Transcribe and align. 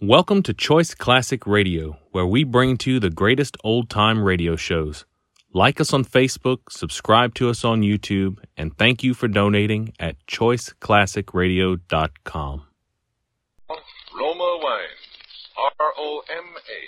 Welcome 0.00 0.44
to 0.44 0.54
Choice 0.54 0.94
Classic 0.94 1.44
Radio, 1.44 1.98
where 2.12 2.24
we 2.24 2.44
bring 2.44 2.76
to 2.78 2.92
you 2.92 3.00
the 3.00 3.10
greatest 3.10 3.56
old 3.64 3.90
time 3.90 4.22
radio 4.22 4.54
shows. 4.54 5.04
Like 5.52 5.80
us 5.80 5.92
on 5.92 6.04
Facebook, 6.04 6.70
subscribe 6.70 7.34
to 7.34 7.50
us 7.50 7.64
on 7.64 7.82
YouTube, 7.82 8.38
and 8.56 8.78
thank 8.78 9.02
you 9.02 9.12
for 9.12 9.26
donating 9.26 9.92
at 9.98 10.14
choiceclassicradio.com. 10.28 12.62
Roma 14.16 14.58
Wines, 14.62 15.08
R 15.58 15.72
O 15.98 16.22
M 16.30 16.46
A, 16.46 16.80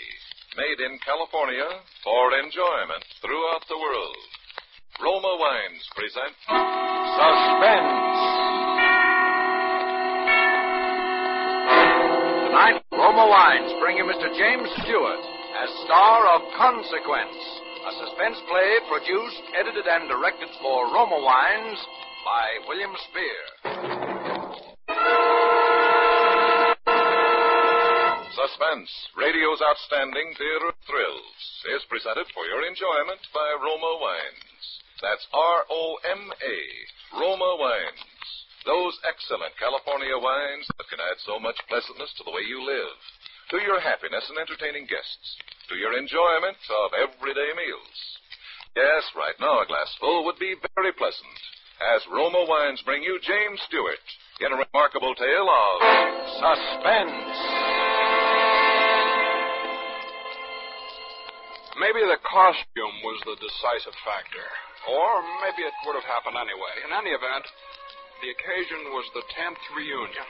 made 0.56 0.78
in 0.78 0.96
California 1.04 1.66
for 2.04 2.32
enjoyment 2.38 3.04
throughout 3.20 3.66
the 3.68 3.76
world. 3.76 4.16
Roma 5.02 5.36
Wines 5.36 5.88
present 5.96 6.32
Suspense. 7.16 8.79
Tonight, 12.50 12.82
Roma 12.90 13.30
Wines 13.30 13.70
bring 13.78 13.94
you 13.94 14.02
Mr. 14.02 14.26
James 14.26 14.66
Stewart 14.82 15.22
as 15.54 15.70
star 15.86 16.26
of 16.34 16.42
Consequence, 16.58 17.38
a 17.86 17.92
suspense 17.94 18.42
play 18.50 18.70
produced, 18.90 19.38
edited, 19.54 19.86
and 19.86 20.10
directed 20.10 20.50
for 20.58 20.90
Roma 20.90 21.14
Wines 21.22 21.78
by 22.26 22.46
William 22.66 22.90
Spier. 23.06 23.46
Suspense, 28.34 28.90
radio's 29.14 29.62
outstanding 29.62 30.34
theater 30.34 30.74
of 30.74 30.78
thrills, 30.90 31.38
is 31.78 31.86
presented 31.86 32.26
for 32.34 32.50
your 32.50 32.66
enjoyment 32.66 33.22
by 33.30 33.46
Roma 33.62 33.94
Wines. 34.02 34.82
That's 34.98 35.22
R 35.30 35.70
O 35.70 36.02
M 36.02 36.34
A, 36.34 36.56
Roma 37.14 37.62
Wines. 37.62 38.39
Those 38.68 38.92
excellent 39.08 39.56
California 39.56 40.16
wines 40.20 40.68
that 40.76 40.88
can 40.92 41.00
add 41.00 41.16
so 41.24 41.40
much 41.40 41.56
pleasantness 41.68 42.12
to 42.20 42.24
the 42.24 42.34
way 42.34 42.44
you 42.44 42.60
live, 42.60 42.98
to 43.50 43.58
your 43.64 43.80
happiness 43.80 44.28
in 44.28 44.36
entertaining 44.36 44.84
guests, 44.84 45.26
to 45.72 45.80
your 45.80 45.96
enjoyment 45.96 46.60
of 46.68 46.92
everyday 46.92 47.56
meals. 47.56 47.98
Yes, 48.76 49.02
right 49.16 49.34
now 49.40 49.64
a 49.64 49.66
glassful 49.66 50.28
would 50.28 50.38
be 50.38 50.60
very 50.76 50.92
pleasant, 50.92 51.40
as 51.96 52.04
Roma 52.12 52.44
Wines 52.44 52.84
bring 52.84 53.02
you 53.02 53.16
James 53.24 53.60
Stewart 53.64 54.06
in 54.44 54.52
a 54.52 54.60
remarkable 54.60 55.16
tale 55.16 55.48
of 55.48 55.76
suspense. 56.36 57.36
Maybe 61.80 62.04
the 62.04 62.20
costume 62.28 62.96
was 63.08 63.18
the 63.24 63.40
decisive 63.40 63.96
factor. 64.04 64.44
Or 64.84 65.24
maybe 65.44 65.64
it 65.64 65.72
would 65.88 65.96
have 65.96 66.08
happened 66.08 66.36
anyway. 66.36 66.74
In 66.84 66.92
any 66.92 67.12
event, 67.12 67.44
the 68.20 68.32
occasion 68.36 68.92
was 68.92 69.08
the 69.16 69.24
10th 69.32 69.64
reunion. 69.72 70.28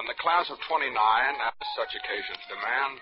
And 0.00 0.08
the 0.08 0.16
class 0.16 0.48
of 0.48 0.56
29, 0.64 0.88
as 0.88 1.68
such 1.76 1.92
occasions 1.92 2.40
demand, 2.48 2.96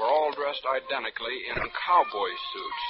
were 0.00 0.08
all 0.08 0.32
dressed 0.32 0.64
identically 0.64 1.36
in 1.52 1.60
cowboy 1.76 2.32
suits. 2.32 2.84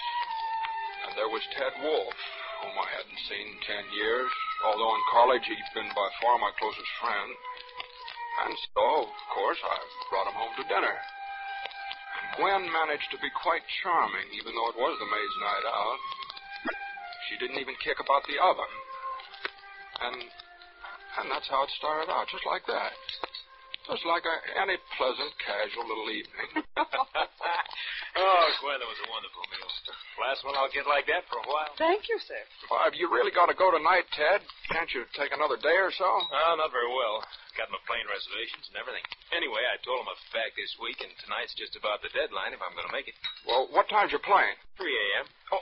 And 1.02 1.10
there 1.18 1.32
was 1.32 1.42
Ted 1.58 1.74
Wolf, 1.82 2.14
whom 2.62 2.76
I 2.78 2.88
hadn't 2.94 3.26
seen 3.26 3.58
in 3.58 3.58
ten 3.66 3.84
years, 3.90 4.30
although 4.62 4.94
in 4.94 5.10
college 5.10 5.42
he'd 5.50 5.74
been 5.74 5.90
by 5.90 6.08
far 6.22 6.38
my 6.38 6.54
closest 6.62 6.92
friend. 7.02 7.30
And 8.46 8.54
so, 8.70 9.10
of 9.10 9.22
course, 9.34 9.58
I 9.58 9.76
brought 10.14 10.30
him 10.30 10.38
home 10.38 10.54
to 10.62 10.70
dinner. 10.70 10.94
And 10.94 12.26
Gwen 12.38 12.62
managed 12.70 13.10
to 13.10 13.18
be 13.18 13.34
quite 13.34 13.66
charming, 13.82 14.30
even 14.38 14.54
though 14.54 14.70
it 14.70 14.78
was 14.78 14.94
the 15.02 15.10
maid's 15.10 15.38
night 15.42 15.66
out. 15.66 16.00
She 17.26 17.42
didn't 17.42 17.58
even 17.58 17.74
kick 17.82 17.98
about 17.98 18.22
the 18.30 18.38
oven. 18.38 18.70
And 20.00 20.16
and 21.20 21.26
that's 21.30 21.48
how 21.50 21.66
it 21.66 21.70
started 21.76 22.08
out, 22.08 22.30
just 22.30 22.46
like 22.46 22.64
that. 22.70 22.94
Just 23.88 24.06
like 24.06 24.22
a, 24.22 24.36
any 24.62 24.78
pleasant, 24.94 25.32
casual 25.42 25.82
little 25.88 26.06
evening. 26.14 26.62
oh, 26.78 28.44
Gwen, 28.62 28.78
that 28.78 28.86
was 28.86 29.00
a 29.02 29.08
wonderful 29.10 29.42
meal. 29.50 29.66
Last 30.22 30.44
one 30.46 30.54
I'll 30.54 30.70
get 30.70 30.86
like 30.86 31.10
that 31.10 31.26
for 31.26 31.42
a 31.42 31.46
while. 31.48 31.74
Thank 31.80 32.06
you, 32.06 32.20
sir. 32.22 32.38
Why, 32.70 32.86
have 32.86 32.94
you 32.94 33.10
really 33.10 33.34
got 33.34 33.50
to 33.50 33.56
go 33.56 33.72
tonight, 33.72 34.06
Ted? 34.14 34.44
Can't 34.70 34.86
you 34.94 35.08
take 35.18 35.34
another 35.34 35.58
day 35.58 35.74
or 35.80 35.90
so? 35.90 36.06
Oh, 36.06 36.52
not 36.54 36.70
very 36.70 36.92
well. 36.92 37.24
Got 37.58 37.72
my 37.74 37.82
plane 37.84 38.06
reservations 38.06 38.70
and 38.70 38.78
everything. 38.78 39.02
Anyway, 39.34 39.62
I 39.66 39.76
told 39.82 40.02
him 40.02 40.08
I'd 40.10 40.18
be 40.18 40.30
back 40.34 40.52
this 40.54 40.72
week, 40.78 41.02
and 41.02 41.10
tonight's 41.22 41.54
just 41.58 41.74
about 41.74 42.00
the 42.00 42.10
deadline 42.14 42.54
if 42.54 42.62
I'm 42.62 42.74
going 42.78 42.86
to 42.86 42.94
make 42.94 43.10
it. 43.10 43.16
Well, 43.44 43.66
what 43.74 43.90
time's 43.90 44.14
your 44.14 44.22
plane? 44.22 44.54
3 44.78 44.86
a.m. 44.86 45.26
Oh, 45.50 45.60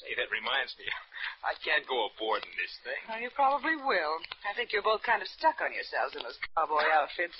say, 0.00 0.14
that 0.14 0.30
reminds 0.30 0.72
me. 0.78 0.86
I 1.50 1.52
can't 1.60 1.84
go 1.84 2.08
aboard 2.08 2.46
in 2.46 2.54
this 2.56 2.72
thing. 2.86 3.00
Well, 3.10 3.20
you 3.20 3.28
probably 3.34 3.76
will. 3.76 4.16
I 4.46 4.54
think 4.56 4.72
you're 4.72 4.84
both 4.84 5.02
kind 5.02 5.20
of 5.20 5.28
stuck 5.28 5.60
on 5.60 5.74
yourselves 5.74 6.16
in 6.16 6.22
those 6.24 6.38
cowboy 6.54 6.86
outfits. 6.94 7.36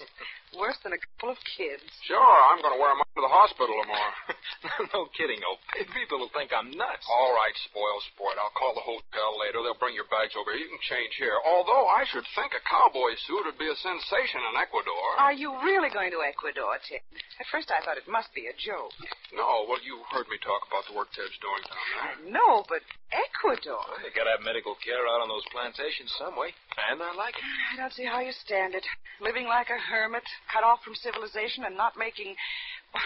Worse 0.52 0.76
than 0.82 0.92
a 0.92 1.00
couple 1.00 1.32
of 1.32 1.40
kids. 1.56 1.86
Sure, 2.04 2.20
I'm 2.50 2.60
going 2.60 2.74
to 2.76 2.80
wear 2.80 2.92
them 2.92 3.00
up 3.00 3.10
to 3.14 3.22
the 3.24 3.30
hospital 3.30 3.72
tomorrow. 3.78 4.14
no 4.92 5.08
kidding, 5.16 5.40
old 5.46 5.62
People 5.94 6.20
will 6.20 6.34
think 6.34 6.50
I'm 6.52 6.68
nuts. 6.74 7.06
All 7.08 7.32
right, 7.32 7.56
spoil 7.70 7.98
sport. 8.12 8.36
I'll 8.36 8.52
call 8.52 8.74
the 8.74 8.84
hotel 8.84 9.38
later. 9.38 9.62
They'll 9.62 9.78
bring 9.78 9.94
your 9.96 10.10
bags 10.10 10.34
over. 10.34 10.52
You 10.52 10.68
can 10.68 10.82
change 10.84 11.14
here. 11.16 11.38
Although 11.46 11.86
I 11.88 12.04
should 12.10 12.26
think 12.34 12.52
a 12.52 12.62
cowboy 12.66 13.14
suit 13.24 13.46
would 13.46 13.60
be 13.60 13.70
a 13.70 13.78
sensation 13.84 14.40
in 14.48 14.56
Ecuador. 14.56 15.04
Are 15.20 15.36
you 15.36 15.52
really 15.60 15.92
going 15.92 16.08
to 16.16 16.24
Ecuador, 16.24 16.80
Ted? 16.88 17.04
At 17.36 17.44
first 17.52 17.68
I 17.68 17.84
thought 17.84 18.00
it 18.00 18.08
must 18.08 18.32
be 18.32 18.48
a 18.48 18.56
joke. 18.56 18.96
No, 19.36 19.68
well, 19.68 19.76
you 19.84 20.00
heard 20.08 20.24
me 20.32 20.40
talk 20.40 20.64
about 20.64 20.88
the 20.88 20.96
work 20.96 21.12
Ted's 21.12 21.36
doing 21.44 21.62
down 21.68 21.84
there. 21.92 22.04
I 22.08 22.12
know, 22.32 22.64
but 22.64 22.80
Ecuador? 23.12 23.84
Well, 23.84 24.00
they 24.00 24.08
got 24.16 24.24
to 24.24 24.40
have 24.40 24.42
medical 24.42 24.72
care 24.80 25.04
out 25.04 25.20
on 25.20 25.28
those 25.28 25.44
plantations 25.52 26.08
some 26.16 26.32
way. 26.32 26.56
And 26.88 27.04
I 27.04 27.12
like 27.12 27.36
it. 27.36 27.44
I 27.44 27.76
don't 27.76 27.92
see 27.92 28.08
how 28.08 28.24
you 28.24 28.32
stand 28.32 28.72
it. 28.72 28.86
Living 29.20 29.44
like 29.44 29.68
a 29.68 29.76
hermit, 29.76 30.24
cut 30.48 30.64
off 30.64 30.80
from 30.80 30.96
civilization, 30.96 31.68
and 31.68 31.76
not 31.76 32.00
making. 32.00 32.32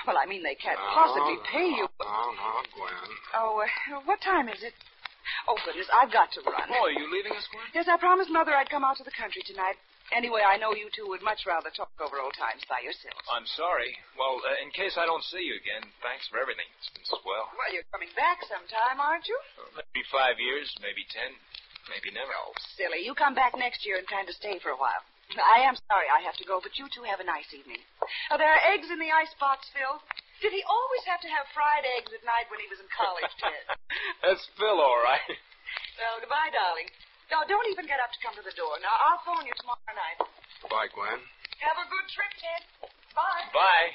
Well, 0.06 0.16
I 0.20 0.30
mean, 0.30 0.46
they 0.46 0.54
can't 0.54 0.78
No, 0.78 0.94
possibly 0.94 1.36
no, 1.42 1.48
pay 1.50 1.68
you. 1.74 1.86
No, 1.98 2.22
no, 2.38 2.50
Gwen. 2.76 3.10
Oh, 3.34 3.58
uh, 3.64 4.00
what 4.06 4.22
time 4.22 4.46
is 4.48 4.62
it? 4.62 4.76
Oh, 5.48 5.56
goodness, 5.64 5.88
I've 5.92 6.12
got 6.12 6.32
to 6.36 6.40
run. 6.44 6.68
Oh, 6.72 6.88
are 6.88 6.94
you 6.94 7.08
leaving 7.08 7.32
us, 7.32 7.44
Gwen? 7.52 7.64
Yes, 7.74 7.88
I 7.88 7.96
promised 7.96 8.30
Mother 8.30 8.52
I'd 8.52 8.68
come 8.70 8.84
out 8.84 8.96
to 9.00 9.04
the 9.04 9.12
country 9.16 9.42
tonight. 9.44 9.76
Anyway, 10.16 10.40
I 10.40 10.56
know 10.56 10.72
you 10.72 10.88
two 10.96 11.04
would 11.12 11.20
much 11.20 11.44
rather 11.44 11.68
talk 11.68 11.92
over 12.00 12.16
old 12.16 12.32
times 12.32 12.64
by 12.64 12.80
yourselves. 12.80 13.20
I'm 13.28 13.44
sorry. 13.60 13.92
Well, 14.16 14.40
uh, 14.40 14.56
in 14.64 14.72
case 14.72 14.96
I 14.96 15.04
don't 15.04 15.24
see 15.28 15.44
you 15.44 15.56
again, 15.60 15.84
thanks 16.00 16.24
for 16.32 16.40
everything. 16.40 16.64
It's 16.80 16.88
been 16.96 17.04
swell. 17.04 17.52
Well, 17.52 17.70
you're 17.70 17.86
coming 17.92 18.08
back 18.16 18.40
sometime, 18.48 18.98
aren't 19.04 19.28
you? 19.28 19.36
Maybe 19.76 20.00
five 20.08 20.40
years, 20.40 20.72
maybe 20.80 21.04
ten, 21.12 21.36
maybe 21.92 22.08
never. 22.08 22.32
Oh, 22.32 22.56
silly. 22.80 23.04
You 23.04 23.12
come 23.12 23.36
back 23.36 23.52
next 23.52 23.84
year 23.84 24.00
and 24.00 24.08
kind 24.08 24.24
to 24.24 24.32
stay 24.32 24.56
for 24.64 24.72
a 24.72 24.80
while. 24.80 25.04
I 25.36 25.60
am 25.68 25.76
sorry 25.92 26.08
I 26.08 26.24
have 26.24 26.40
to 26.40 26.48
go, 26.48 26.56
but 26.64 26.72
you 26.80 26.88
two 26.88 27.04
have 27.04 27.20
a 27.20 27.28
nice 27.28 27.52
evening. 27.52 27.84
Oh, 28.32 28.40
there 28.40 28.48
are 28.48 28.62
eggs 28.72 28.88
in 28.88 28.96
the 28.96 29.12
icebox, 29.12 29.68
Phil. 29.76 30.00
Did 30.40 30.56
he 30.56 30.64
always 30.64 31.04
have 31.04 31.20
to 31.20 31.28
have 31.28 31.44
fried 31.52 31.84
eggs 31.98 32.08
at 32.16 32.24
night 32.24 32.48
when 32.48 32.64
he 32.64 32.70
was 32.72 32.80
in 32.80 32.88
college, 32.96 33.28
Ted? 33.36 33.64
That's 34.24 34.40
Phil, 34.56 34.80
all 34.80 35.02
right. 35.04 35.20
well, 36.00 36.16
goodbye, 36.22 36.48
darling. 36.48 36.88
No, 37.28 37.44
don't 37.44 37.68
even 37.68 37.84
get 37.84 38.00
up 38.00 38.08
to 38.08 38.20
come 38.24 38.32
to 38.40 38.44
the 38.44 38.56
door. 38.56 38.72
Now, 38.80 38.94
I'll 39.04 39.20
phone 39.20 39.44
you 39.44 39.52
tomorrow 39.60 39.92
night. 39.92 40.18
Goodbye, 40.64 40.88
Gwen. 40.96 41.20
Have 41.60 41.76
a 41.76 41.86
good 41.92 42.06
trip, 42.08 42.32
Ted. 42.40 42.62
Bye. 43.12 43.44
Bye. 43.52 43.88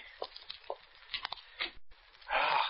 Ah, 2.29 2.65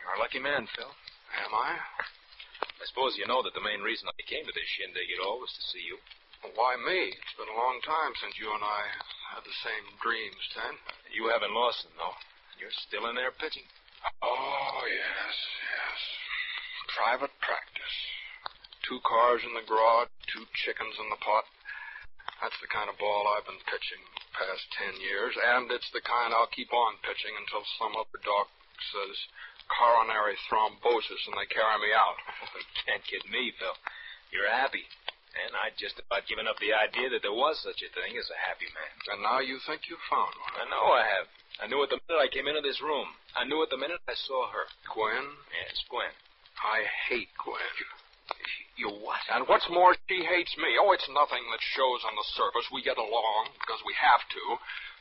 you're 0.00 0.16
a 0.16 0.20
lucky 0.24 0.40
man, 0.40 0.64
Phil. 0.72 0.88
Am 0.88 1.52
I? 1.52 1.76
I 1.76 2.84
suppose 2.88 3.18
you 3.20 3.28
know 3.28 3.44
that 3.44 3.52
the 3.52 3.64
main 3.64 3.84
reason 3.84 4.08
I 4.08 4.24
came 4.24 4.46
to 4.48 4.54
this 4.56 4.70
shindig 4.78 5.08
at 5.12 5.20
all 5.20 5.42
was 5.42 5.52
to 5.52 5.64
see 5.68 5.84
you. 5.84 6.00
Why 6.56 6.78
me? 6.78 7.12
It's 7.12 7.36
been 7.36 7.50
a 7.50 7.58
long 7.58 7.82
time 7.82 8.14
since 8.22 8.38
you 8.38 8.48
and 8.48 8.62
I 8.62 8.82
had 9.34 9.44
the 9.44 9.58
same 9.66 9.84
dreams, 10.00 10.38
Ted. 10.54 10.78
You 11.12 11.28
haven't 11.28 11.52
lost 11.52 11.82
them, 11.84 11.92
though. 11.98 12.16
You're 12.56 12.74
still 12.88 13.10
in 13.10 13.18
there 13.18 13.34
pitching. 13.34 13.66
Oh, 14.22 14.80
yes, 14.86 15.36
yes. 15.60 16.00
Private 16.94 17.34
practice. 17.42 17.98
Two 18.88 19.00
cars 19.04 19.44
in 19.44 19.52
the 19.52 19.68
garage, 19.68 20.08
two 20.32 20.48
chickens 20.64 20.96
in 20.96 21.12
the 21.12 21.20
pot. 21.20 21.44
That's 22.40 22.56
the 22.64 22.72
kind 22.72 22.88
of 22.88 22.96
ball 22.96 23.28
I've 23.28 23.44
been 23.44 23.60
pitching 23.68 24.00
the 24.00 24.32
past 24.32 24.64
ten 24.80 24.96
years, 24.96 25.36
and 25.36 25.68
it's 25.68 25.90
the 25.92 26.00
kind 26.00 26.32
I'll 26.32 26.48
keep 26.48 26.72
on 26.72 26.96
pitching 27.04 27.36
until 27.36 27.60
some 27.76 27.92
other 28.00 28.16
doc 28.24 28.48
says 28.94 29.16
coronary 29.68 30.38
thrombosis 30.48 31.22
and 31.28 31.36
they 31.36 31.50
carry 31.52 31.76
me 31.84 31.90
out. 31.92 32.16
Can't 32.86 33.04
kid 33.04 33.26
me, 33.28 33.52
Phil. 33.60 33.76
You're 34.32 34.48
happy. 34.48 34.86
And 35.38 35.52
I'd 35.54 35.76
just 35.78 36.00
about 36.00 36.26
given 36.26 36.48
up 36.48 36.56
the 36.58 36.72
idea 36.74 37.12
that 37.12 37.22
there 37.22 37.36
was 37.36 37.60
such 37.60 37.78
a 37.84 37.90
thing 37.92 38.16
as 38.16 38.26
a 38.32 38.38
happy 38.40 38.66
man. 38.72 38.94
And 39.12 39.20
now 39.22 39.38
you 39.38 39.60
think 39.68 39.86
you've 39.86 40.02
found 40.10 40.32
one. 40.34 40.54
I 40.56 40.66
know 40.66 40.88
I 40.96 41.04
have. 41.04 41.26
I 41.62 41.64
knew 41.68 41.82
it 41.84 41.90
the 41.92 42.00
minute 42.08 42.22
I 42.22 42.32
came 42.32 42.48
into 42.48 42.64
this 42.64 42.80
room. 42.80 43.06
I 43.36 43.44
knew 43.44 43.60
it 43.62 43.70
the 43.70 43.78
minute 43.78 44.00
I 44.08 44.16
saw 44.26 44.50
her. 44.50 44.66
Gwen, 44.88 45.26
Yes, 45.52 45.78
Gwen. 45.90 46.10
I 46.58 46.86
hate 47.06 47.30
Gwen. 47.38 47.70
You 47.78 47.86
what? 49.08 49.24
And 49.32 49.48
what's 49.48 49.66
more, 49.72 49.96
she 50.06 50.20
hates 50.20 50.52
me. 50.60 50.76
Oh, 50.76 50.92
it's 50.92 51.08
nothing 51.08 51.42
that 51.48 51.62
shows 51.74 52.00
on 52.04 52.14
the 52.14 52.28
surface. 52.36 52.68
We 52.68 52.84
get 52.84 53.00
along 53.00 53.56
because 53.56 53.80
we 53.88 53.96
have 53.96 54.20
to, 54.20 54.44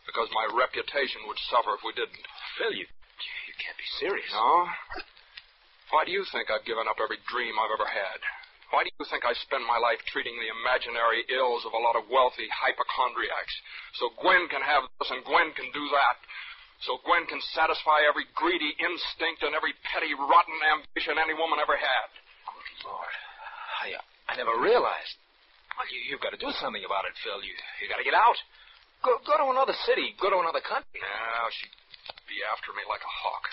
because 0.07 0.31
my 0.31 0.47
reputation 0.55 1.27
would 1.27 1.39
suffer 1.51 1.75
if 1.75 1.83
we 1.83 1.91
didn't. 1.91 2.23
Phil, 2.55 2.71
you, 2.71 2.87
you 2.87 3.55
can't 3.59 3.75
be 3.75 3.89
serious. 3.99 4.31
No? 4.31 4.71
Why 5.91 6.07
do 6.07 6.11
you 6.15 6.23
think 6.31 6.47
I've 6.47 6.67
given 6.67 6.87
up 6.87 7.03
every 7.03 7.19
dream 7.27 7.55
I've 7.59 7.75
ever 7.75 7.87
had? 7.87 8.19
Why 8.71 8.83
do 8.83 8.91
you 8.99 9.07
think 9.07 9.23
I 9.23 9.31
spend 9.47 9.63
my 9.63 9.79
life 9.79 10.03
treating 10.11 10.35
the 10.35 10.51
imaginary 10.51 11.23
ills 11.31 11.63
of 11.63 11.71
a 11.71 11.79
lot 11.79 11.95
of 11.95 12.11
wealthy 12.11 12.51
hypochondriacs? 12.51 13.55
So 13.95 14.11
Gwen 14.19 14.51
can 14.51 14.59
have 14.59 14.83
this 14.99 15.11
and 15.11 15.23
Gwen 15.23 15.55
can 15.55 15.71
do 15.71 15.85
that. 15.95 16.17
So 16.83 16.99
Gwen 17.07 17.23
can 17.31 17.39
satisfy 17.55 18.03
every 18.03 18.27
greedy 18.35 18.75
instinct 18.75 19.47
and 19.47 19.55
every 19.55 19.71
petty, 19.87 20.11
rotten 20.11 20.59
ambition 20.67 21.15
any 21.15 21.33
woman 21.33 21.63
ever 21.63 21.79
had. 21.79 22.09
Lord. 22.85 23.13
I, 23.83 23.95
I 24.29 24.33
never 24.37 24.55
realized. 24.59 25.15
Well, 25.77 25.87
you, 25.93 25.99
you've 26.09 26.23
got 26.23 26.33
to 26.33 26.41
do 26.41 26.49
something 26.57 26.81
about 26.81 27.05
it, 27.05 27.13
Phil. 27.21 27.39
You, 27.41 27.53
you 27.83 27.85
got 27.87 28.01
to 28.01 28.07
get 28.07 28.17
out. 28.17 28.37
Go, 29.05 29.21
go 29.21 29.37
to 29.37 29.47
another 29.53 29.77
city. 29.85 30.17
Go 30.17 30.33
to 30.33 30.41
another 30.41 30.63
country. 30.65 30.97
Now, 30.97 31.47
she'd 31.53 31.73
be 32.25 32.41
after 32.49 32.73
me 32.73 32.81
like 32.89 33.03
a 33.05 33.13
hawk. 33.23 33.45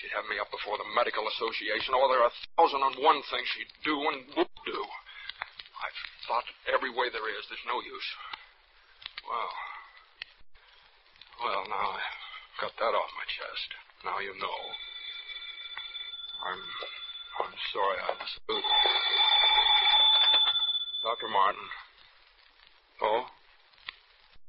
She'd 0.00 0.12
have 0.16 0.28
me 0.28 0.40
up 0.40 0.48
before 0.52 0.80
the 0.80 0.88
medical 0.96 1.24
association. 1.28 1.92
Oh, 1.92 2.08
there 2.08 2.24
are 2.24 2.32
a 2.32 2.38
thousand 2.56 2.80
and 2.80 2.96
one 3.04 3.20
things 3.28 3.48
she'd 3.52 3.72
do 3.84 3.96
and 4.12 4.24
would 4.36 4.52
do. 4.64 4.80
I've 5.80 6.00
thought 6.28 6.48
every 6.72 6.92
way 6.92 7.08
there 7.12 7.28
is. 7.28 7.44
There's 7.48 7.68
no 7.68 7.80
use. 7.84 8.08
Well, 9.24 9.52
well, 11.44 11.64
now 11.68 11.96
I've 11.96 12.60
got 12.60 12.72
that 12.80 12.92
off 12.96 13.10
my 13.16 13.28
chest. 13.28 13.68
Now 14.04 14.20
you 14.20 14.32
know. 14.40 14.60
I'm, 16.40 16.60
I'm 17.40 17.56
sorry 17.72 17.98
I 18.04 18.10
disapproved. 18.20 18.68
Dr. 21.00 21.28
Martin. 21.32 21.66
Oh? 23.00 23.24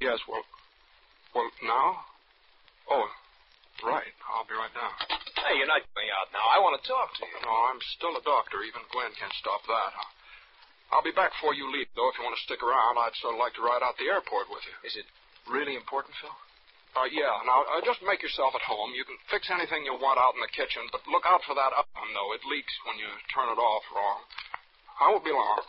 Yes, 0.03 0.19
well, 0.27 0.43
well, 1.31 1.47
now? 1.63 2.03
Oh, 2.91 3.07
right. 3.87 4.11
I'll 4.27 4.43
be 4.43 4.57
right 4.57 4.73
down. 4.75 4.91
Hey, 5.39 5.55
you're 5.55 5.71
not 5.71 5.85
going 5.95 6.11
out 6.11 6.27
now. 6.35 6.43
I 6.51 6.59
want 6.59 6.75
to 6.75 6.83
talk 6.83 7.15
to 7.15 7.23
you. 7.23 7.37
No, 7.47 7.53
I'm 7.71 7.79
still 7.95 8.13
a 8.19 8.23
doctor. 8.27 8.59
Even 8.67 8.83
Gwen 8.91 9.15
can't 9.15 9.33
stop 9.39 9.63
that. 9.71 9.93
I'll 10.91 11.05
be 11.05 11.15
back 11.15 11.31
before 11.39 11.55
you 11.55 11.71
leave, 11.71 11.87
though. 11.95 12.11
If 12.11 12.19
you 12.19 12.27
want 12.27 12.35
to 12.35 12.43
stick 12.43 12.59
around, 12.59 12.99
I'd 12.99 13.15
sort 13.23 13.39
of 13.39 13.39
like 13.39 13.55
to 13.55 13.63
ride 13.63 13.79
out 13.79 13.95
the 13.95 14.11
airport 14.11 14.51
with 14.51 14.67
you. 14.67 14.75
Is 14.83 14.99
it 14.99 15.07
really 15.47 15.79
important, 15.79 16.11
Phil? 16.19 16.35
Uh, 16.91 17.07
yeah. 17.07 17.31
Now, 17.47 17.63
uh, 17.71 17.79
just 17.87 18.03
make 18.03 18.19
yourself 18.19 18.51
at 18.51 18.63
home. 18.67 18.91
You 18.91 19.07
can 19.07 19.15
fix 19.31 19.47
anything 19.47 19.87
you 19.87 19.95
want 19.95 20.19
out 20.19 20.35
in 20.35 20.43
the 20.43 20.51
kitchen, 20.51 20.83
but 20.91 20.99
look 21.07 21.23
out 21.23 21.39
for 21.47 21.55
that 21.55 21.71
oven, 21.71 22.11
though. 22.11 22.35
It 22.35 22.43
leaks 22.51 22.75
when 22.83 22.99
you 22.99 23.07
turn 23.31 23.47
it 23.47 23.59
off 23.59 23.83
wrong. 23.95 24.19
I 24.99 25.07
won't 25.07 25.23
be 25.23 25.31
long. 25.31 25.63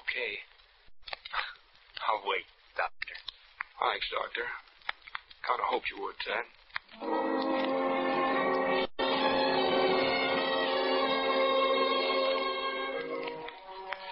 Okay. 0.00 0.32
I'll 2.08 2.24
wait, 2.24 2.48
Doctor. 2.80 3.16
Thanks, 3.76 4.08
Doctor. 4.08 4.48
Kind 5.44 5.60
of 5.60 5.68
hoped 5.68 5.88
you 5.92 6.00
would, 6.00 6.16
Ted. 6.24 6.48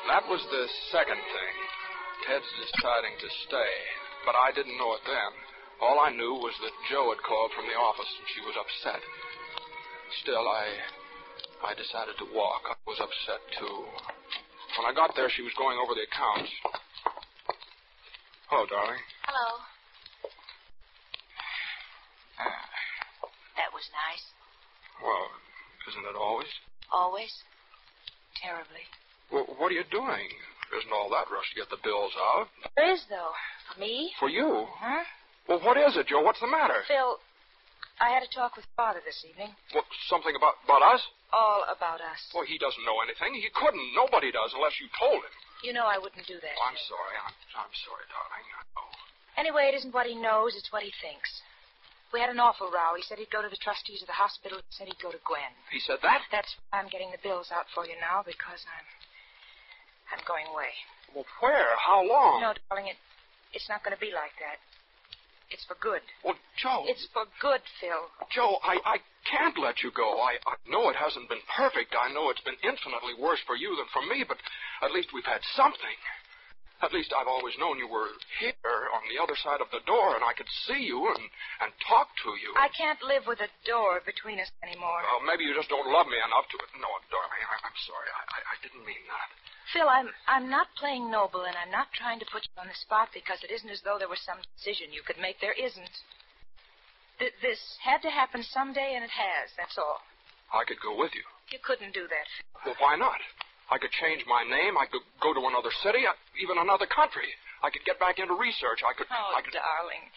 That 0.08 0.24
was 0.28 0.44
the 0.52 0.64
second 0.92 1.20
thing. 1.20 1.54
Ted's 2.28 2.52
deciding 2.60 3.16
to 3.24 3.28
stay. 3.48 3.74
But 4.28 4.36
I 4.36 4.52
didn't 4.52 4.76
know 4.76 4.92
it 4.92 5.04
then. 5.08 5.32
All 5.80 6.00
I 6.02 6.10
knew 6.10 6.34
was 6.42 6.54
that 6.62 6.74
Joe 6.90 7.14
had 7.14 7.22
called 7.22 7.54
from 7.54 7.66
the 7.70 7.78
office 7.78 8.10
and 8.18 8.26
she 8.34 8.42
was 8.42 8.58
upset. 8.58 8.98
Still, 10.22 10.42
I. 10.48 10.66
I 11.70 11.74
decided 11.74 12.14
to 12.18 12.26
walk. 12.34 12.62
I 12.70 12.74
was 12.86 12.98
upset, 13.02 13.42
too. 13.58 13.86
When 14.78 14.86
I 14.86 14.94
got 14.94 15.14
there, 15.14 15.30
she 15.30 15.42
was 15.42 15.54
going 15.58 15.78
over 15.78 15.94
the 15.94 16.06
accounts. 16.06 16.50
Hello, 18.50 18.66
darling. 18.66 19.02
Hello. 19.26 19.48
That 23.58 23.74
was 23.74 23.82
nice. 23.90 24.22
Well, 25.02 25.26
isn't 25.90 26.06
it 26.06 26.14
always? 26.14 26.50
Always. 26.94 27.32
Terribly. 28.38 28.86
Well, 29.32 29.46
what 29.58 29.70
are 29.70 29.74
you 29.74 29.84
doing? 29.90 30.30
Isn't 30.78 30.92
all 30.94 31.10
that 31.10 31.26
rush 31.26 31.50
to 31.50 31.58
get 31.58 31.70
the 31.70 31.82
bills 31.82 32.12
out? 32.16 32.46
There 32.76 32.92
is, 32.94 33.02
though. 33.10 33.34
For 33.74 33.80
me? 33.80 34.12
For 34.20 34.28
you? 34.30 34.66
Huh? 34.78 35.02
Well, 35.48 35.64
what 35.64 35.80
is 35.80 35.96
it, 35.96 36.12
Joe? 36.12 36.20
What's 36.20 36.44
the 36.44 36.46
matter? 36.46 36.84
Phil, 36.84 37.16
I 37.98 38.12
had 38.12 38.22
a 38.22 38.30
talk 38.30 38.54
with 38.54 38.68
Father 38.76 39.00
this 39.02 39.24
evening. 39.24 39.50
What, 39.72 39.88
something 40.12 40.36
about, 40.36 40.60
about 40.68 40.84
us? 40.84 41.00
All 41.32 41.64
about 41.66 42.04
us. 42.04 42.20
Well, 42.36 42.44
he 42.44 42.60
doesn't 42.60 42.84
know 42.84 43.00
anything. 43.00 43.32
He 43.34 43.48
couldn't. 43.56 43.82
Nobody 43.96 44.28
does 44.28 44.52
unless 44.52 44.76
you 44.76 44.92
told 45.00 45.24
him. 45.24 45.34
You 45.64 45.72
know 45.72 45.88
I 45.88 45.96
wouldn't 45.96 46.24
do 46.28 46.36
that. 46.38 46.54
Oh, 46.54 46.68
I'm 46.68 46.80
sorry. 46.86 47.16
I'm, 47.16 47.36
I'm 47.64 47.74
sorry, 47.88 48.04
darling. 48.12 48.44
I 48.44 48.62
know. 48.76 48.88
Anyway, 49.40 49.64
it 49.72 49.76
isn't 49.82 49.96
what 49.96 50.06
he 50.06 50.14
knows, 50.14 50.54
it's 50.54 50.70
what 50.70 50.84
he 50.84 50.92
thinks. 51.00 51.28
We 52.12 52.20
had 52.20 52.32
an 52.32 52.40
awful 52.40 52.72
row. 52.72 52.96
He 52.96 53.04
said 53.04 53.20
he'd 53.20 53.32
go 53.32 53.44
to 53.44 53.52
the 53.52 53.60
trustees 53.60 54.00
of 54.00 54.08
the 54.08 54.16
hospital. 54.16 54.56
He 54.64 54.72
said 54.72 54.88
he'd 54.88 55.02
go 55.02 55.12
to 55.12 55.20
Gwen. 55.28 55.52
He 55.68 55.80
said 55.80 56.00
that? 56.00 56.24
That's 56.32 56.48
why 56.68 56.80
I'm 56.80 56.88
getting 56.88 57.12
the 57.12 57.20
bills 57.20 57.52
out 57.52 57.68
for 57.76 57.84
you 57.84 57.96
now 58.00 58.24
because 58.24 58.64
I'm. 58.64 58.88
I'm 60.08 60.24
going 60.24 60.48
away. 60.48 60.72
Well, 61.12 61.28
where? 61.44 61.76
How 61.76 62.00
long? 62.00 62.40
No, 62.40 62.56
darling, 62.72 62.88
it, 62.88 62.96
it's 63.52 63.68
not 63.68 63.84
going 63.84 63.92
to 63.92 64.00
be 64.00 64.08
like 64.08 64.32
that. 64.40 64.56
It's 65.50 65.64
for 65.64 65.76
good. 65.80 66.04
Well, 66.24 66.36
Joe. 66.60 66.84
It's 66.84 67.08
for 67.12 67.24
good, 67.40 67.64
Phil. 67.80 68.04
Joe, 68.28 68.60
I, 68.60 68.76
I 68.84 68.96
can't 69.24 69.56
let 69.56 69.80
you 69.80 69.90
go. 69.96 70.20
I, 70.20 70.36
I 70.44 70.56
know 70.68 70.92
it 70.92 70.96
hasn't 70.96 71.28
been 71.28 71.42
perfect. 71.56 71.96
I 71.96 72.12
know 72.12 72.28
it's 72.28 72.44
been 72.44 72.60
infinitely 72.60 73.16
worse 73.16 73.40
for 73.48 73.56
you 73.56 73.72
than 73.76 73.88
for 73.92 74.04
me, 74.04 74.24
but 74.28 74.36
at 74.84 74.92
least 74.92 75.16
we've 75.16 75.24
had 75.24 75.40
something. 75.56 75.98
At 76.78 76.94
least 76.94 77.10
I've 77.10 77.26
always 77.26 77.58
known 77.58 77.74
you 77.80 77.90
were 77.90 78.06
here 78.38 78.78
on 78.94 79.02
the 79.10 79.18
other 79.18 79.34
side 79.42 79.58
of 79.58 79.66
the 79.74 79.82
door, 79.82 80.14
and 80.14 80.22
I 80.22 80.30
could 80.36 80.46
see 80.68 80.78
you 80.78 81.10
and, 81.10 81.24
and 81.64 81.70
talk 81.90 82.06
to 82.22 82.30
you. 82.38 82.54
I 82.54 82.70
can't 82.70 83.02
live 83.02 83.26
with 83.26 83.42
a 83.42 83.50
door 83.66 83.98
between 84.06 84.38
us 84.38 84.46
anymore. 84.62 85.02
Well, 85.02 85.26
maybe 85.26 85.42
you 85.42 85.58
just 85.58 85.72
don't 85.72 85.90
love 85.90 86.06
me 86.06 86.20
enough 86.22 86.46
to. 86.54 86.56
No, 86.78 86.86
darling, 87.10 87.42
I, 87.50 87.56
I'm 87.66 87.78
sorry. 87.82 88.08
I, 88.14 88.22
I, 88.30 88.38
I 88.52 88.56
didn't 88.62 88.86
mean 88.86 89.02
that. 89.10 89.28
Phil, 89.72 89.88
I'm 89.88 90.08
I'm 90.26 90.48
not 90.48 90.68
playing 90.80 91.10
noble, 91.10 91.44
and 91.44 91.56
I'm 91.56 91.70
not 91.70 91.92
trying 91.92 92.18
to 92.20 92.28
put 92.32 92.44
you 92.48 92.56
on 92.56 92.68
the 92.68 92.80
spot 92.80 93.12
because 93.12 93.44
it 93.44 93.52
isn't 93.52 93.68
as 93.68 93.82
though 93.84 94.00
there 94.00 94.08
was 94.08 94.20
some 94.24 94.40
decision 94.56 94.92
you 94.92 95.04
could 95.04 95.20
make. 95.20 95.40
There 95.40 95.56
isn't. 95.56 95.94
Th- 97.18 97.34
this 97.42 97.60
had 97.84 98.00
to 98.02 98.10
happen 98.10 98.42
someday, 98.42 98.96
and 98.96 99.04
it 99.04 99.12
has. 99.12 99.52
That's 99.60 99.76
all. 99.76 100.00
I 100.54 100.64
could 100.64 100.80
go 100.80 100.96
with 100.96 101.12
you. 101.12 101.24
You 101.52 101.60
couldn't 101.60 101.92
do 101.92 102.08
that. 102.08 102.26
Phil. 102.64 102.72
Well, 102.72 102.80
why 102.80 102.94
not? 102.96 103.20
I 103.68 103.76
could 103.76 103.92
change 103.92 104.24
my 104.24 104.40
name. 104.48 104.80
I 104.80 104.88
could 104.88 105.04
go 105.20 105.36
to 105.36 105.42
another 105.44 105.72
city, 105.84 106.08
uh, 106.08 106.16
even 106.40 106.56
another 106.56 106.88
country. 106.88 107.28
I 107.60 107.68
could 107.68 107.84
get 107.84 108.00
back 108.00 108.16
into 108.16 108.32
research. 108.32 108.80
I 108.80 108.96
could. 108.96 109.06
Oh, 109.12 109.36
I 109.36 109.44
could. 109.44 109.52
darling, 109.52 110.08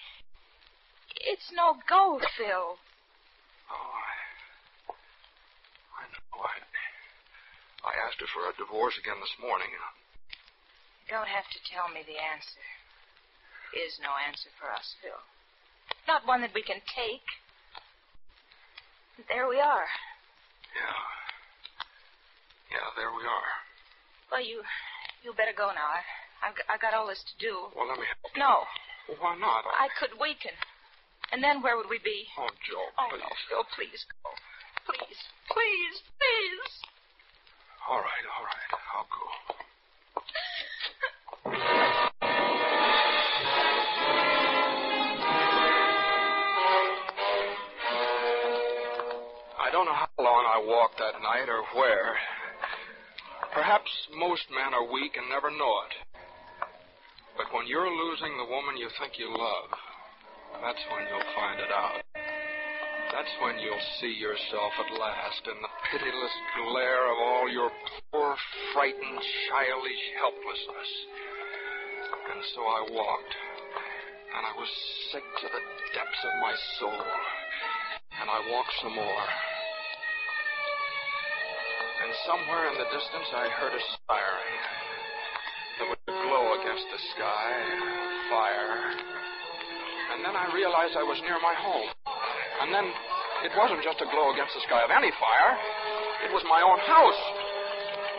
it's 1.27 1.51
no 1.51 1.75
go, 1.89 2.19
Phil. 2.39 2.79
Oh, 3.67 3.91
I, 3.99 4.13
I 5.99 6.03
know. 6.07 6.39
I, 6.39 6.55
I 7.81 7.93
asked 8.07 8.21
her 8.21 8.29
for 8.33 8.45
a 8.49 8.53
divorce 8.61 8.93
again 9.01 9.17
this 9.21 9.33
morning. 9.41 9.69
You 11.07 11.17
don't 11.17 11.27
have 11.29 11.47
to 11.49 11.59
tell 11.69 11.89
me 11.89 12.05
the 12.05 12.17
answer. 12.17 12.63
Is 13.73 13.95
no 14.03 14.11
answer 14.27 14.51
for 14.59 14.67
us, 14.69 14.83
Phil. 14.99 15.15
Not 16.07 16.27
one 16.27 16.41
that 16.43 16.51
we 16.53 16.61
can 16.61 16.83
take. 16.91 17.23
There 19.31 19.47
we 19.47 19.59
are. 19.63 19.87
Yeah. 20.75 20.99
Yeah, 22.75 22.87
there 22.99 23.11
we 23.15 23.23
are. 23.23 23.49
Well, 24.31 24.43
you 24.43 24.59
you 25.23 25.31
better 25.35 25.55
go 25.55 25.71
now. 25.71 25.87
I 25.87 26.01
I've 26.43 26.55
got, 26.57 26.65
I 26.67 26.75
got 26.81 26.93
all 26.97 27.07
this 27.07 27.21
to 27.23 27.35
do. 27.39 27.69
Well, 27.75 27.87
let 27.87 27.99
me 27.99 28.07
help 28.07 28.33
you. 28.33 28.41
No, 28.41 28.65
Well, 29.07 29.19
why 29.21 29.33
not? 29.39 29.63
I 29.77 29.87
could 29.99 30.15
weaken, 30.19 30.55
and 31.31 31.43
then 31.43 31.61
where 31.61 31.77
would 31.77 31.87
we 31.91 31.99
be? 32.03 32.25
Oh, 32.39 32.49
Joe, 32.65 32.81
Oh 32.97 33.07
please. 33.13 33.21
no, 33.23 33.29
Phil, 33.47 33.63
please 33.77 34.01
go. 34.23 34.31
Please, 34.89 35.19
please, 35.47 35.95
please. 36.17 36.71
All 37.91 37.99
right, 37.99 38.23
all 38.31 38.47
right. 38.47 38.71
I'll 38.95 39.03
go. 39.11 39.25
I 49.59 49.67
don't 49.73 49.83
know 49.83 49.91
how 49.91 50.07
long 50.17 50.45
I 50.47 50.63
walked 50.63 50.99
that 50.99 51.19
night 51.19 51.49
or 51.49 51.67
where. 51.77 52.15
Perhaps 53.53 53.91
most 54.17 54.43
men 54.51 54.73
are 54.73 54.87
weak 54.93 55.17
and 55.17 55.27
never 55.27 55.51
know 55.51 55.83
it. 55.83 55.93
But 57.35 57.51
when 57.51 57.67
you're 57.67 57.91
losing 57.91 58.37
the 58.37 58.47
woman 58.47 58.77
you 58.77 58.87
think 59.01 59.19
you 59.19 59.27
love, 59.27 59.67
that's 60.63 60.79
when 60.95 61.03
you'll 61.11 61.33
find 61.35 61.59
it 61.59 61.71
out. 61.75 61.99
That's 63.11 63.35
when 63.43 63.59
you'll 63.59 63.83
see 63.99 64.15
yourself 64.15 64.71
at 64.79 64.95
last 64.97 65.43
in 65.43 65.59
the 65.59 65.80
pitiless 65.91 66.37
glare 66.55 67.03
of 67.11 67.17
all 67.19 67.51
your 67.51 67.69
poor, 68.11 68.35
frightened, 68.71 69.19
childish 69.51 70.03
helplessness. 70.23 70.91
And 72.31 72.39
so 72.55 72.61
I 72.63 72.81
walked, 72.95 73.33
and 74.31 74.43
I 74.47 74.53
was 74.55 74.71
sick 75.11 75.23
to 75.23 75.47
the 75.51 75.63
depths 75.91 76.23
of 76.23 76.33
my 76.39 76.55
soul. 76.79 77.03
And 78.23 78.27
I 78.31 78.39
walked 78.55 78.75
some 78.79 78.95
more. 78.95 79.27
And 82.01 82.11
somewhere 82.23 82.71
in 82.71 82.75
the 82.79 82.87
distance 82.87 83.27
I 83.35 83.51
heard 83.51 83.75
a 83.75 83.83
siren. 84.07 84.55
There 85.75 85.89
was 85.91 86.01
a 86.07 86.15
glow 86.23 86.45
against 86.55 86.87
the 86.87 87.01
sky, 87.19 87.51
fire. 88.31 88.95
And 90.15 90.23
then 90.23 90.39
I 90.39 90.55
realized 90.55 90.95
I 90.95 91.03
was 91.03 91.19
near 91.27 91.39
my 91.43 91.55
home. 91.59 91.91
And 92.63 92.71
then 92.71 92.87
it 93.43 93.51
wasn't 93.57 93.81
just 93.81 93.97
a 93.99 94.07
glow 94.07 94.31
against 94.31 94.53
the 94.53 94.61
sky 94.69 94.85
of 94.85 94.93
any 94.93 95.09
fire, 95.17 95.53
it 96.25 96.31
was 96.33 96.43
my 96.45 96.61
own 96.61 96.79
house. 96.85 97.21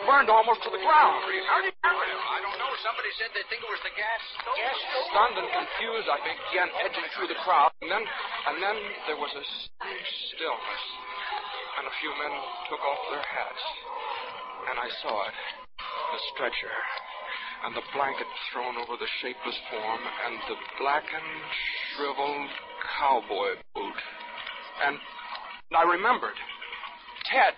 burned 0.07 0.27
almost 0.27 0.59
to 0.67 0.71
the 0.75 0.83
ground. 0.83 1.23
How 1.47 1.63
did 1.63 1.71
you 1.71 1.87
I 1.87 2.39
don't 2.43 2.59
know. 2.59 2.73
Somebody 2.83 3.11
said 3.19 3.31
they 3.31 3.47
think 3.47 3.63
it 3.63 3.71
was 3.71 3.83
the 3.87 3.95
gas 3.95 4.21
stove. 4.35 4.59
Gas 4.59 4.79
Stunned 5.15 5.37
and 5.39 5.49
confused, 5.55 6.09
I 6.11 6.19
began 6.27 6.69
edging 6.83 7.07
through 7.15 7.31
the 7.31 7.39
crowd, 7.47 7.71
and 7.79 7.91
then, 7.91 8.03
and 8.03 8.57
then 8.59 8.77
there 9.07 9.21
was 9.21 9.31
a 9.31 9.45
strange 9.47 10.11
stillness, 10.35 10.85
and 11.79 11.85
a 11.87 11.95
few 12.03 12.11
men 12.19 12.35
took 12.67 12.83
off 12.83 13.03
their 13.15 13.23
hats, 13.23 13.65
and 14.75 14.77
I 14.83 14.89
saw 15.07 15.15
it, 15.31 15.39
the 15.79 16.21
stretcher, 16.35 16.75
and 17.69 17.79
the 17.79 17.87
blanket 17.95 18.27
thrown 18.51 18.75
over 18.83 18.99
the 18.99 19.11
shapeless 19.23 19.59
form, 19.71 20.03
and 20.03 20.35
the 20.51 20.59
blackened, 20.83 21.39
shriveled 21.95 22.51
cowboy 22.99 23.63
boot, 23.79 24.01
and 24.91 24.99
I 25.71 25.87
remembered, 25.87 26.39
Ted. 27.31 27.55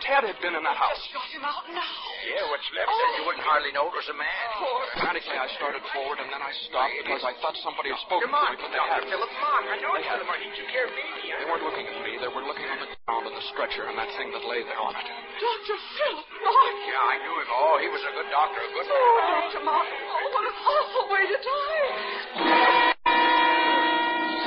Ted 0.00 0.24
had 0.24 0.38
been 0.40 0.56
in 0.56 0.64
that 0.64 0.78
house. 0.80 0.96
Just 0.96 1.12
got 1.12 1.28
him 1.30 1.44
out 1.44 1.64
now. 1.68 1.92
Yeah, 2.24 2.44
what's 2.48 2.64
left 2.72 2.88
said 2.88 3.10
you 3.20 3.24
wouldn't 3.28 3.44
hardly 3.44 3.70
know 3.76 3.88
it 3.92 3.96
was 3.96 4.08
a 4.08 4.16
man. 4.16 4.46
Oh, 4.56 4.80
Frantically, 5.00 5.36
I 5.36 5.48
started 5.60 5.84
forward, 5.92 6.18
and 6.24 6.28
then 6.32 6.40
I 6.40 6.52
stopped 6.68 6.96
because 7.04 7.22
I 7.24 7.36
thought 7.44 7.54
somebody 7.60 7.92
had 7.92 8.00
spoken 8.08 8.28
Come 8.28 8.36
on, 8.36 8.56
to 8.56 8.64
me, 8.64 8.72
Dr. 8.72 9.04
Philip 9.12 9.32
Mark. 9.40 9.62
I 9.68 9.76
know 9.80 9.92
it's. 10.00 10.08
Philip 10.08 10.26
Mark. 10.28 10.40
He 10.40 10.50
took 10.56 10.68
care 10.72 10.88
of 10.88 10.92
me. 10.96 11.04
They 11.28 11.46
weren't 11.48 11.64
looking 11.64 11.84
at 11.84 11.96
me. 12.00 12.12
They 12.16 12.32
were 12.32 12.44
looking 12.44 12.64
on 12.68 12.78
the 12.80 12.88
ground 13.04 13.24
and 13.28 13.36
the 13.36 13.44
stretcher 13.52 13.84
and 13.88 13.96
that 14.00 14.10
thing 14.16 14.32
that 14.32 14.44
lay 14.48 14.64
there 14.64 14.80
on 14.80 14.96
it. 14.96 15.04
Dr. 15.04 15.76
Philip 15.76 16.26
Martin. 16.40 16.76
Yeah, 16.88 17.04
I 17.12 17.16
knew 17.20 17.34
him. 17.40 17.48
Oh, 17.52 17.74
he 17.80 17.88
was 17.92 18.02
a 18.08 18.12
good 18.16 18.28
doctor, 18.32 18.60
a 18.60 18.70
good 18.72 18.86
Oh, 18.88 19.16
Dr. 19.52 19.62
Martin. 19.68 19.96
Oh, 20.00 20.26
what 20.32 20.44
an 20.48 20.56
awful 20.64 21.04
way 21.12 21.24
to 21.28 21.38
die. 21.44 21.88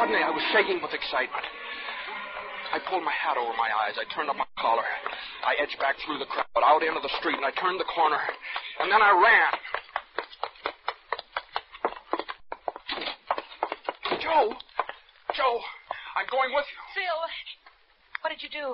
Suddenly, 0.01 0.23
I 0.25 0.31
was 0.33 0.43
shaking 0.51 0.81
with 0.81 0.91
excitement. 0.97 1.45
I 2.73 2.81
pulled 2.89 3.05
my 3.05 3.13
hat 3.13 3.37
over 3.37 3.53
my 3.53 3.69
eyes. 3.69 4.01
I 4.01 4.05
turned 4.09 4.33
up 4.33 4.35
my 4.35 4.49
collar. 4.57 4.81
I 5.45 5.53
edged 5.61 5.77
back 5.77 5.93
through 6.01 6.17
the 6.17 6.25
crowd, 6.25 6.49
out 6.57 6.81
into 6.81 6.97
the 7.05 7.13
street, 7.21 7.37
and 7.37 7.45
I 7.45 7.53
turned 7.53 7.77
the 7.77 7.85
corner. 7.85 8.17
And 8.81 8.89
then 8.89 8.97
I 8.97 9.13
ran. 9.13 9.53
Joe! 14.17 14.57
Joe! 15.37 15.55
I'm 16.17 16.25
going 16.33 16.49
with 16.49 16.65
you. 16.65 16.79
Phil, 16.97 17.21
what 18.25 18.33
did 18.33 18.41
you 18.41 18.49
do? 18.49 18.73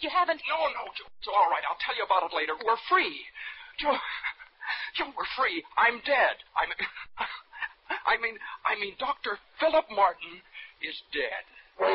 You 0.00 0.08
haven't. 0.08 0.40
No, 0.48 0.64
no, 0.72 0.88
Joe. 0.96 1.12
It's 1.20 1.28
all 1.28 1.52
right. 1.52 1.68
I'll 1.68 1.76
tell 1.84 1.92
you 2.00 2.08
about 2.08 2.24
it 2.24 2.32
later. 2.32 2.56
We're 2.56 2.80
free. 2.88 3.28
Joe, 3.76 3.92
Joe, 4.96 5.12
we're 5.12 5.28
free. 5.36 5.60
I'm 5.76 6.00
dead. 6.08 6.40
I'm. 6.56 6.72
I 8.08 8.16
mean, 8.16 8.40
I 8.64 8.80
mean, 8.80 8.96
Dr. 8.96 9.36
Philip 9.60 9.84
Martin 9.92 10.40
is 10.80 10.96
dead. 11.12 11.44
For 11.74 11.86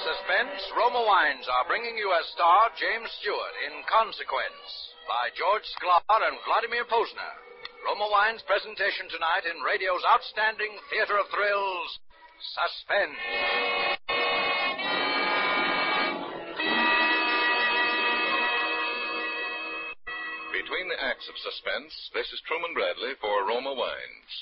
suspense, 0.00 0.62
Roma 0.72 1.04
Wines 1.04 1.44
are 1.52 1.68
bringing 1.68 1.98
you 1.98 2.08
as 2.16 2.24
star 2.32 2.72
James 2.80 3.10
Stewart 3.20 3.36
in 3.68 3.84
Consequence 3.92 4.64
by 5.04 5.28
George 5.36 5.68
Sklar 5.76 6.00
and 6.08 6.40
Vladimir 6.48 6.88
Pozner. 6.88 7.36
Roma 7.84 8.08
Wines' 8.08 8.40
presentation 8.48 9.04
tonight 9.12 9.44
in 9.52 9.60
radio's 9.60 10.04
outstanding 10.08 10.72
theater 10.88 11.18
of 11.20 11.28
thrills, 11.28 11.98
Suspense. 12.56 14.00
Between 20.52 20.84
the 20.92 21.00
acts 21.00 21.24
of 21.32 21.38
suspense, 21.40 21.96
this 22.12 22.28
is 22.28 22.44
Truman 22.44 22.76
Bradley 22.76 23.16
for 23.24 23.48
Roma 23.48 23.72
Wines. 23.72 24.32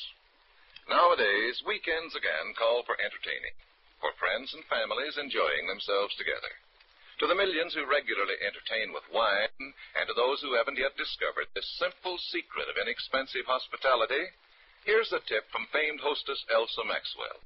Nowadays, 0.91 1.63
weekends 1.63 2.19
again 2.19 2.51
call 2.59 2.83
for 2.83 2.99
entertaining, 2.99 3.55
for 4.03 4.11
friends 4.19 4.51
and 4.51 4.67
families 4.67 5.15
enjoying 5.15 5.71
themselves 5.71 6.11
together. 6.19 6.51
To 7.23 7.31
the 7.31 7.39
millions 7.39 7.79
who 7.79 7.87
regularly 7.87 8.35
entertain 8.43 8.91
with 8.91 9.07
wine, 9.15 9.55
and 9.63 10.05
to 10.11 10.15
those 10.19 10.43
who 10.43 10.59
haven't 10.59 10.83
yet 10.83 10.99
discovered 10.99 11.47
this 11.55 11.79
simple 11.79 12.19
secret 12.19 12.67
of 12.67 12.75
inexpensive 12.75 13.47
hospitality, 13.47 14.35
here's 14.83 15.15
a 15.15 15.23
tip 15.31 15.47
from 15.55 15.71
famed 15.71 16.01
hostess 16.03 16.43
Elsa 16.51 16.83
Maxwell. 16.91 17.39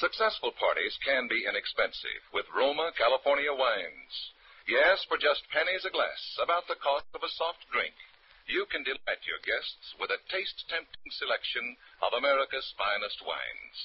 Successful 0.00 0.56
parties 0.56 0.96
can 1.04 1.28
be 1.28 1.44
inexpensive 1.44 2.32
with 2.32 2.48
Roma 2.48 2.96
California 2.96 3.52
wines. 3.52 4.32
Yes, 4.68 5.00
for 5.08 5.16
just 5.16 5.48
pennies 5.48 5.88
a 5.88 5.90
glass, 5.90 6.36
about 6.36 6.68
the 6.68 6.76
cost 6.76 7.08
of 7.16 7.24
a 7.24 7.34
soft 7.40 7.64
drink, 7.72 7.96
you 8.44 8.68
can 8.68 8.84
delight 8.84 9.24
your 9.24 9.40
guests 9.40 9.96
with 9.96 10.12
a 10.12 10.20
taste 10.28 10.68
tempting 10.68 11.08
selection 11.08 11.72
of 12.04 12.12
America's 12.12 12.68
finest 12.76 13.24
wines. 13.24 13.78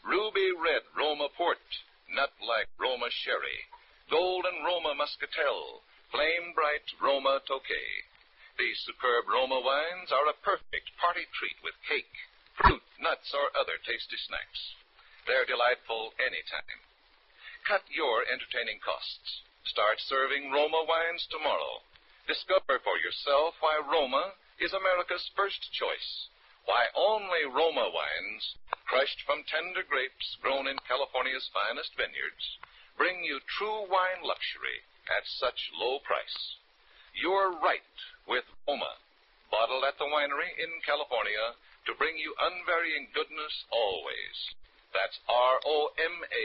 Ruby 0.00 0.48
red 0.56 0.88
Roma 0.96 1.28
port, 1.36 1.60
nut 2.08 2.32
like 2.40 2.72
Roma 2.80 3.12
sherry, 3.12 3.68
golden 4.08 4.64
Roma 4.64 4.96
muscatel, 4.96 5.84
flame 6.08 6.56
bright 6.56 6.88
Roma 7.04 7.44
tokay. 7.44 8.08
These 8.56 8.80
superb 8.88 9.28
Roma 9.28 9.60
wines 9.60 10.08
are 10.08 10.24
a 10.24 10.40
perfect 10.40 10.88
party 10.96 11.28
treat 11.36 11.60
with 11.60 11.76
cake, 11.84 12.16
fruit, 12.56 12.84
nuts, 12.96 13.28
or 13.36 13.52
other 13.60 13.76
tasty 13.84 14.16
snacks. 14.16 14.60
They're 15.28 15.44
delightful 15.44 16.16
any 16.16 16.40
time. 16.48 16.80
Cut 17.68 17.84
your 17.92 18.24
entertaining 18.24 18.80
costs. 18.80 19.44
Start 19.64 20.00
serving 20.00 20.50
Roma 20.50 20.82
wines 20.88 21.26
tomorrow. 21.30 21.82
Discover 22.26 22.80
for 22.82 22.96
yourself 22.98 23.54
why 23.60 23.80
Roma 23.80 24.34
is 24.58 24.72
America's 24.72 25.24
first 25.36 25.60
choice. 25.72 26.28
Why 26.66 26.86
only 26.94 27.48
Roma 27.48 27.88
wines, 27.88 28.44
crushed 28.86 29.22
from 29.24 29.44
tender 29.48 29.82
grapes 29.82 30.36
grown 30.42 30.66
in 30.68 30.76
California's 30.86 31.48
finest 31.54 31.96
vineyards, 31.96 32.44
bring 32.96 33.24
you 33.24 33.40
true 33.58 33.88
wine 33.88 34.22
luxury 34.22 34.84
at 35.08 35.24
such 35.26 35.72
low 35.74 35.98
price. 36.04 36.38
You're 37.16 37.56
right 37.58 37.96
with 38.28 38.44
Roma, 38.68 39.00
bottled 39.50 39.84
at 39.84 39.98
the 39.98 40.06
winery 40.06 40.52
in 40.60 40.70
California 40.84 41.56
to 41.86 41.98
bring 41.98 42.18
you 42.18 42.34
unvarying 42.38 43.08
goodness 43.14 43.54
always. 43.72 44.36
That's 44.92 45.18
R 45.26 45.56
O 45.64 45.90
M 45.98 46.16
A, 46.28 46.44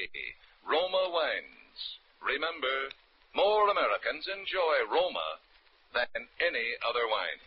Roma 0.63 1.11
Wines. 1.11 1.99
Remember, 2.23 2.89
more 3.35 3.67
Americans 3.67 4.23
enjoy 4.31 4.87
Roma 4.87 5.43
than 5.91 6.23
any 6.39 6.67
other 6.87 7.03
wine. 7.11 7.43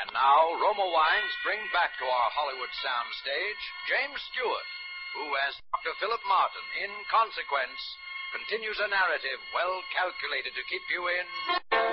And 0.00 0.14
now, 0.14 0.54
Roma 0.62 0.86
Wines 0.86 1.34
bring 1.44 1.60
back 1.74 1.92
to 2.00 2.06
our 2.06 2.30
Hollywood 2.32 2.72
soundstage 2.80 3.62
James 3.90 4.16
Stewart, 4.32 4.70
who, 5.18 5.26
as 5.44 5.58
Dr. 5.74 5.92
Philip 6.00 6.22
Martin, 6.24 6.66
in 6.80 6.90
consequence, 7.10 7.82
continues 8.32 8.78
a 8.80 8.88
narrative 8.88 9.40
well 9.52 9.82
calculated 9.92 10.54
to 10.56 10.64
keep 10.70 10.82
you 10.88 11.02
in 11.10 11.26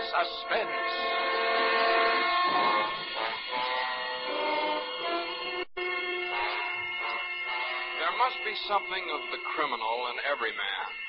suspense. 0.07 0.93
There 7.97 8.15
must 8.17 8.39
be 8.45 8.55
something 8.69 9.05
of 9.09 9.21
the 9.35 9.41
criminal 9.51 10.09
in 10.13 10.17
every 10.25 10.53
man. 10.53 11.00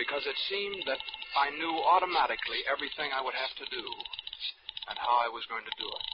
Because 0.00 0.24
it 0.24 0.38
seemed 0.48 0.80
that 0.88 0.96
I 1.36 1.52
knew 1.60 1.76
automatically 1.84 2.64
everything 2.64 3.12
I 3.12 3.20
would 3.20 3.36
have 3.36 3.52
to 3.60 3.66
do 3.68 3.84
and 4.88 4.96
how 4.96 5.20
I 5.20 5.28
was 5.28 5.44
going 5.52 5.60
to 5.68 5.74
do 5.76 5.84
it. 5.84 6.04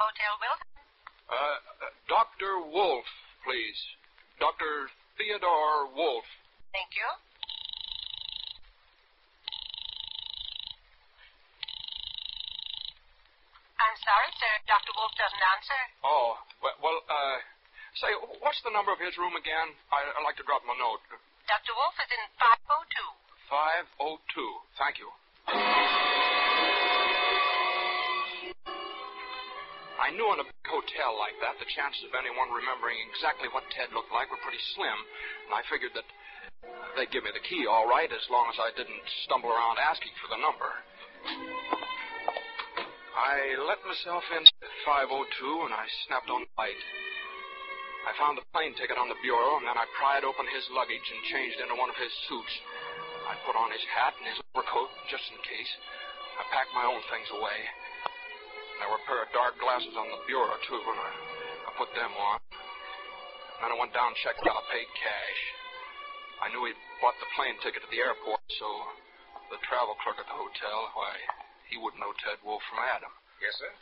Hotel 0.00 0.32
Wilson? 0.40 0.72
Uh, 1.28 1.36
uh, 1.36 1.92
Dr. 2.08 2.64
Wolf, 2.72 3.04
please. 3.44 3.76
Dr. 4.40 4.88
Theodore 5.20 5.92
Wolf. 5.92 6.24
Thank 6.72 6.96
you. 6.96 7.08
I'm 13.76 13.96
sorry, 14.00 14.30
sir. 14.40 14.52
Dr. 14.72 14.92
Wolf 14.96 15.12
doesn't 15.20 15.44
answer. 15.52 15.80
Oh, 16.00 16.40
well, 16.64 16.76
well 16.80 16.98
uh, 17.12 17.38
say, 17.98 18.10
what's 18.42 18.58
the 18.66 18.74
number 18.74 18.90
of 18.90 18.98
his 18.98 19.14
room 19.18 19.38
again? 19.38 19.68
I, 19.90 20.02
I'd 20.18 20.26
like 20.26 20.38
to 20.42 20.46
drop 20.46 20.62
him 20.66 20.74
a 20.74 20.78
note. 20.78 21.02
Dr. 21.46 21.72
Wolf 21.76 21.94
is 22.00 22.10
in 22.10 22.22
502. 22.40 23.24
502. 23.50 24.40
Thank 24.80 24.98
you. 24.98 25.08
I 29.94 30.10
knew 30.10 30.26
in 30.34 30.42
a 30.42 30.48
big 30.48 30.66
hotel 30.68 31.16
like 31.16 31.38
that, 31.40 31.56
the 31.62 31.68
chances 31.70 32.02
of 32.04 32.12
anyone 32.18 32.50
remembering 32.50 32.98
exactly 33.08 33.46
what 33.54 33.64
Ted 33.72 33.94
looked 33.94 34.10
like 34.10 34.28
were 34.28 34.42
pretty 34.42 34.60
slim, 34.74 34.98
and 35.48 35.52
I 35.54 35.62
figured 35.70 35.94
that 35.94 36.04
they'd 36.98 37.12
give 37.14 37.22
me 37.22 37.30
the 37.30 37.44
key 37.46 37.64
all 37.70 37.86
right 37.86 38.10
as 38.10 38.24
long 38.28 38.50
as 38.50 38.58
I 38.58 38.74
didn't 38.74 39.04
stumble 39.24 39.52
around 39.54 39.78
asking 39.78 40.12
for 40.18 40.28
the 40.34 40.40
number. 40.42 40.70
I 43.14 43.54
let 43.62 43.78
myself 43.86 44.26
in 44.34 44.42
at 44.42 44.74
502 44.82 45.70
and 45.70 45.72
I 45.72 45.86
snapped 46.04 46.28
on 46.28 46.42
the 46.42 46.50
light. 46.58 46.82
I 48.04 48.12
found 48.20 48.36
the 48.36 48.44
plane 48.52 48.76
ticket 48.76 49.00
on 49.00 49.08
the 49.08 49.16
bureau 49.24 49.56
and 49.56 49.64
then 49.64 49.76
I 49.76 49.88
pried 49.96 50.24
open 50.28 50.44
his 50.52 50.64
luggage 50.76 51.04
and 51.08 51.20
changed 51.32 51.58
into 51.60 51.76
one 51.76 51.88
of 51.88 51.96
his 51.96 52.12
suits. 52.28 52.54
I 53.24 53.32
put 53.48 53.56
on 53.56 53.72
his 53.72 53.80
hat 53.96 54.12
and 54.20 54.28
his 54.28 54.40
overcoat 54.52 54.92
just 55.08 55.24
in 55.32 55.40
case. 55.40 55.72
I 56.36 56.44
packed 56.52 56.76
my 56.76 56.84
own 56.84 57.00
things 57.08 57.28
away. 57.32 57.58
There 58.82 58.90
were 58.90 59.00
a 59.00 59.06
pair 59.06 59.22
of 59.22 59.30
dark 59.32 59.56
glasses 59.62 59.94
on 59.94 60.10
the 60.10 60.20
bureau, 60.26 60.50
too, 60.66 60.76
and 60.76 60.98
I, 60.98 61.10
I 61.66 61.70
put 61.78 61.88
them 61.94 62.10
on. 62.10 62.38
Then 63.62 63.70
I 63.70 63.76
went 63.78 63.94
down 63.94 64.12
and 64.12 64.18
checked 64.20 64.42
out. 64.44 64.58
I 64.58 64.64
paid 64.68 64.90
cash. 64.98 65.40
I 66.42 66.46
knew 66.50 66.66
he'd 66.66 66.76
bought 66.98 67.16
the 67.22 67.30
plane 67.38 67.56
ticket 67.62 67.86
at 67.86 67.90
the 67.94 68.02
airport, 68.02 68.42
so 68.58 68.68
the 69.48 69.62
travel 69.64 69.94
clerk 70.02 70.18
at 70.18 70.26
the 70.26 70.36
hotel, 70.36 70.90
why, 70.98 71.14
he 71.70 71.78
wouldn't 71.78 72.02
know 72.02 72.12
Ted 72.20 72.42
Wolf 72.42 72.60
from 72.66 72.82
Adam. 72.82 73.14
Yes, 73.38 73.54
sir? 73.62 73.72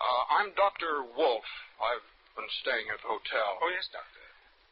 Uh, 0.00 0.22
I'm 0.40 0.50
Dr. 0.56 1.04
Wolf. 1.12 1.44
I've 1.76 2.08
been 2.36 2.48
staying 2.62 2.86
at 2.90 3.00
the 3.02 3.10
hotel. 3.10 3.58
Oh, 3.62 3.70
yes, 3.70 3.86
Doctor. 3.90 4.24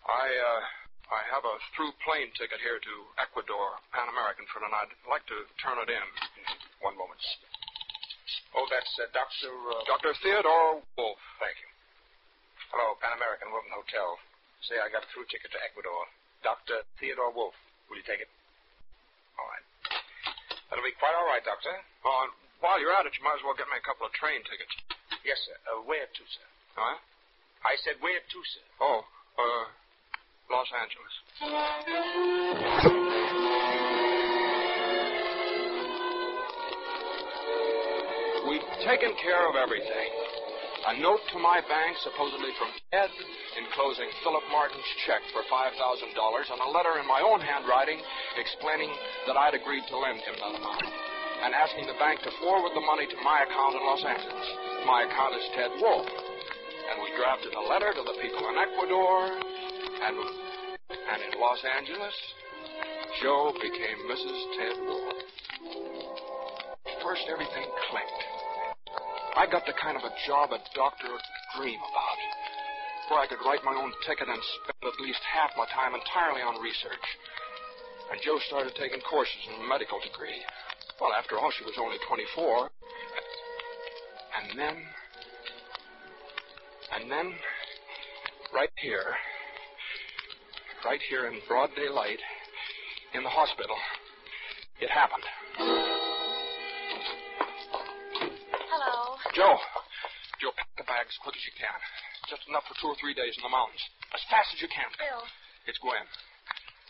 I, 0.07 0.27
uh, 0.31 0.63
I 1.09 1.21
have 1.33 1.45
a 1.45 1.55
through 1.75 1.93
plane 2.05 2.31
ticket 2.37 2.61
here 2.61 2.79
to 2.81 2.95
Ecuador, 3.21 3.81
Pan 3.93 4.09
American 4.13 4.45
for 4.53 4.61
tonight. 4.61 4.93
I'd 4.93 5.11
like 5.11 5.25
to 5.33 5.39
turn 5.61 5.81
it 5.81 5.89
in. 5.89 6.07
One 6.85 6.95
moment. 6.95 7.21
Oh, 8.55 8.67
that's 8.69 8.93
uh, 9.01 9.09
Dr. 9.17 9.53
Uh... 9.53 9.83
Dr. 9.89 10.13
Theodore 10.21 10.85
Wolf. 10.97 11.21
Thank 11.41 11.57
you. 11.61 11.69
Hello, 12.73 13.01
Pan 13.01 13.17
American 13.17 13.49
Wilton 13.49 13.73
Hotel. 13.73 14.21
Say 14.69 14.77
I 14.77 14.93
got 14.93 15.05
a 15.05 15.09
through 15.13 15.25
ticket 15.33 15.49
to 15.57 15.61
Ecuador. 15.65 16.05
Dr. 16.45 16.85
Theodore 17.01 17.33
Wolf. 17.33 17.57
Will 17.89 17.97
you 17.97 18.05
take 18.05 18.21
it? 18.21 18.31
All 19.41 19.49
right. 19.49 19.65
That'll 20.69 20.85
be 20.85 20.93
quite 21.01 21.17
all 21.17 21.25
right, 21.25 21.41
Doctor. 21.41 21.73
Oh, 22.05 22.29
while 22.61 22.77
you're 22.77 22.93
at 22.93 23.09
it, 23.09 23.17
you 23.17 23.25
might 23.25 23.41
as 23.41 23.45
well 23.47 23.57
get 23.57 23.71
me 23.73 23.81
a 23.81 23.87
couple 23.87 24.05
of 24.05 24.13
train 24.13 24.45
tickets. 24.45 24.75
Yes, 25.25 25.41
sir. 25.49 25.57
Uh, 25.65 25.81
where 25.89 26.05
to, 26.05 26.23
sir? 26.29 26.49
Huh? 26.77 27.01
I 27.67 27.75
said 27.83 27.99
where 28.01 28.23
to, 28.23 28.39
sir. 28.55 28.67
Oh, 28.81 29.03
uh, 29.03 29.65
Los 30.51 30.71
Angeles. 30.79 31.15
We've 38.47 38.69
taken 38.87 39.13
care 39.19 39.45
of 39.51 39.57
everything. 39.59 40.09
A 40.89 40.97
note 41.03 41.21
to 41.35 41.39
my 41.43 41.61
bank, 41.67 41.99
supposedly 42.01 42.55
from 42.57 42.71
Ed, 42.95 43.11
enclosing 43.61 44.09
Philip 44.23 44.47
Martin's 44.49 44.89
check 45.05 45.21
for 45.35 45.43
$5,000, 45.45 45.75
and 45.75 46.61
a 46.63 46.71
letter 46.71 46.97
in 47.03 47.07
my 47.07 47.21
own 47.21 47.43
handwriting 47.43 48.01
explaining 48.39 48.89
that 49.27 49.37
I'd 49.37 49.59
agreed 49.59 49.85
to 49.91 49.99
lend 49.99 50.23
him 50.23 50.39
that 50.39 50.55
amount, 50.57 50.87
and 51.45 51.53
asking 51.53 51.91
the 51.91 51.99
bank 51.99 52.23
to 52.23 52.31
forward 52.41 52.73
the 52.73 52.87
money 52.87 53.05
to 53.11 53.19
my 53.21 53.45
account 53.45 53.75
in 53.75 53.83
Los 53.85 54.05
Angeles. 54.07 54.49
My 54.87 55.05
account 55.05 55.35
is 55.37 55.45
Ted 55.53 55.73
Wolf. 55.83 56.28
And 56.89 56.97
we 57.05 57.13
drafted 57.17 57.53
a 57.53 57.65
letter 57.69 57.93
to 57.93 58.03
the 58.03 58.17
people 58.21 58.49
in 58.49 58.57
Ecuador, 58.57 59.29
and, 59.29 60.17
and 60.89 61.19
in 61.21 61.33
Los 61.41 61.61
Angeles, 61.65 62.17
Joe 63.21 63.53
became 63.61 63.99
Mrs. 64.09 64.39
Ted 64.57 64.77
Wolf. 64.89 65.15
First, 67.05 67.29
everything 67.29 67.69
clicked. 67.93 68.23
I 69.37 69.47
got 69.47 69.67
the 69.67 69.77
kind 69.77 69.97
of 69.97 70.03
a 70.03 70.13
job 70.27 70.51
a 70.51 70.59
doctor 70.75 71.13
would 71.13 71.29
dream 71.57 71.79
about, 71.79 72.19
where 73.11 73.21
I 73.21 73.27
could 73.29 73.45
write 73.45 73.63
my 73.65 73.77
own 73.77 73.93
ticket 74.07 74.29
and 74.29 74.43
spend 74.65 74.83
at 74.83 75.01
least 75.01 75.21
half 75.23 75.53
my 75.57 75.67
time 75.71 75.95
entirely 75.95 76.43
on 76.43 76.61
research. 76.61 77.07
And 78.11 78.21
Joe 78.25 78.41
started 78.49 78.73
taking 78.75 79.01
courses 79.05 79.45
in 79.47 79.61
a 79.61 79.69
medical 79.69 80.01
degree. 80.01 80.41
Well, 81.01 81.13
after 81.13 81.39
all, 81.39 81.53
she 81.53 81.65
was 81.65 81.77
only 81.79 81.99
24. 82.09 82.71
And 84.41 84.59
then. 84.59 84.77
And 86.99 87.07
then, 87.07 87.31
right 88.51 88.75
here, 88.83 89.15
right 90.83 90.99
here 91.07 91.31
in 91.31 91.39
broad 91.47 91.71
daylight, 91.79 92.19
in 93.15 93.23
the 93.23 93.31
hospital, 93.31 93.79
it 94.83 94.91
happened. 94.91 95.23
Hello. 98.67 99.15
Joe, 99.31 99.63
Joe, 100.43 100.51
pack 100.59 100.75
the 100.75 100.83
bag 100.91 101.07
as 101.07 101.15
quick 101.23 101.39
as 101.39 101.45
you 101.47 101.55
can. 101.55 101.79
Just 102.27 102.43
enough 102.51 102.67
for 102.67 102.75
two 102.83 102.91
or 102.91 102.99
three 102.99 103.15
days 103.15 103.39
in 103.39 103.47
the 103.47 103.55
mountains. 103.55 103.79
As 104.11 104.21
fast 104.27 104.51
as 104.51 104.59
you 104.59 104.67
can. 104.67 104.91
Bill. 104.99 105.23
It's 105.71 105.79
Gwen. 105.79 106.03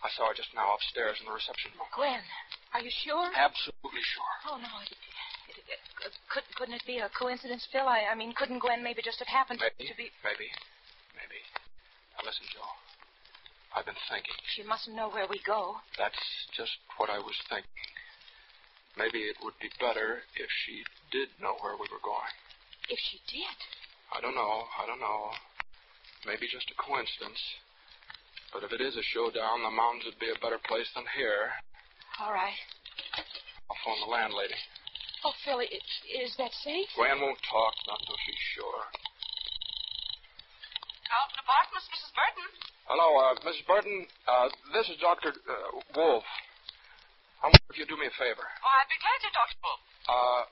I 0.00 0.08
saw 0.16 0.32
her 0.32 0.34
just 0.34 0.56
now 0.56 0.72
upstairs 0.72 1.20
in 1.20 1.28
the 1.28 1.36
reception 1.36 1.76
room. 1.76 1.84
Gwen, 1.92 2.24
are 2.72 2.80
you 2.80 2.90
sure? 3.04 3.28
Absolutely 3.36 4.04
sure. 4.16 4.34
Oh, 4.48 4.56
no. 4.56 4.72
Could, 6.28 6.44
couldn't 6.56 6.74
it 6.74 6.87
be 6.87 6.98
a 6.98 7.08
coincidence, 7.11 7.66
Phil? 7.72 7.88
I, 7.88 8.12
I 8.12 8.14
mean, 8.14 8.32
couldn't 8.37 8.61
Gwen 8.61 8.82
maybe 8.82 9.02
just 9.02 9.18
have 9.18 9.28
happened 9.28 9.61
to, 9.61 9.66
Maybe. 9.78 9.90
to 9.90 9.96
be. 9.96 10.08
Maybe. 10.22 10.48
Maybe. 11.16 11.40
Now 12.14 12.22
listen, 12.24 12.46
Joe. 12.52 12.68
I've 13.74 13.84
been 13.84 13.98
thinking. 14.08 14.34
She 14.56 14.62
mustn't 14.64 14.96
know 14.96 15.08
where 15.11 15.26
we 15.28 15.40
go. 15.44 15.76
That's 15.96 16.18
just 16.56 16.72
what 16.96 17.11
I 17.11 17.18
was 17.18 17.37
thinking. 17.48 17.84
Maybe 18.96 19.28
it 19.30 19.37
would 19.44 19.54
be 19.61 19.70
better 19.78 20.26
if 20.34 20.50
she 20.64 20.82
did 21.12 21.28
know 21.38 21.54
where 21.62 21.76
we 21.78 21.87
were 21.92 22.02
going. 22.02 22.32
If 22.88 22.98
she 23.11 23.20
did. 23.30 23.58
I 24.11 24.20
don't 24.20 24.34
know. 24.34 24.64
I 24.80 24.87
don't 24.88 24.98
know. 24.98 25.30
Maybe 26.26 26.48
just 26.50 26.72
a 26.72 26.76
coincidence. 26.80 27.38
But 28.52 28.64
if 28.64 28.72
it 28.72 28.80
is 28.80 28.96
a 28.96 29.04
showdown, 29.12 29.62
the 29.62 29.70
mountains 29.70 30.08
would 30.08 30.18
be 30.18 30.32
a 30.32 30.40
better 30.40 30.58
place 30.58 30.88
than 30.96 31.04
here. 31.14 31.52
All 32.18 32.32
right. 32.32 32.56
I'll 33.68 33.78
phone 33.84 34.00
the 34.00 34.11
landlady. 34.11 34.56
Oh, 35.24 35.33
Phil, 35.44 35.59
i- 35.61 35.81
is 36.22 36.37
that 36.37 36.52
safe? 36.62 36.88
Gwen 36.94 37.20
won't 37.20 37.40
talk, 37.42 37.74
not 37.87 38.00
until 38.00 38.16
she's 38.24 38.38
sure. 38.54 38.85
Carlton 41.09 41.38
Apartments, 41.40 41.88
Mrs. 41.88 42.12
Burton. 42.14 42.46
Hello, 42.87 43.09
uh, 43.18 43.35
Mrs. 43.44 43.66
Burton. 43.66 44.07
Uh, 44.26 44.48
this 44.72 44.88
is 44.88 44.96
Dr. 44.98 45.33
Uh, 45.33 45.81
Wolf. 45.96 46.24
I 47.42 47.46
wonder 47.48 47.66
if 47.70 47.78
you'd 47.78 47.88
do 47.88 47.96
me 47.96 48.07
a 48.07 48.11
favor. 48.18 48.42
Oh, 48.44 48.72
I'd 48.81 48.88
be 48.88 48.98
glad 49.00 49.18
to, 49.22 49.31
Dr. 49.33 49.57
Wolf. 49.62 49.81
Uh, 50.09 50.42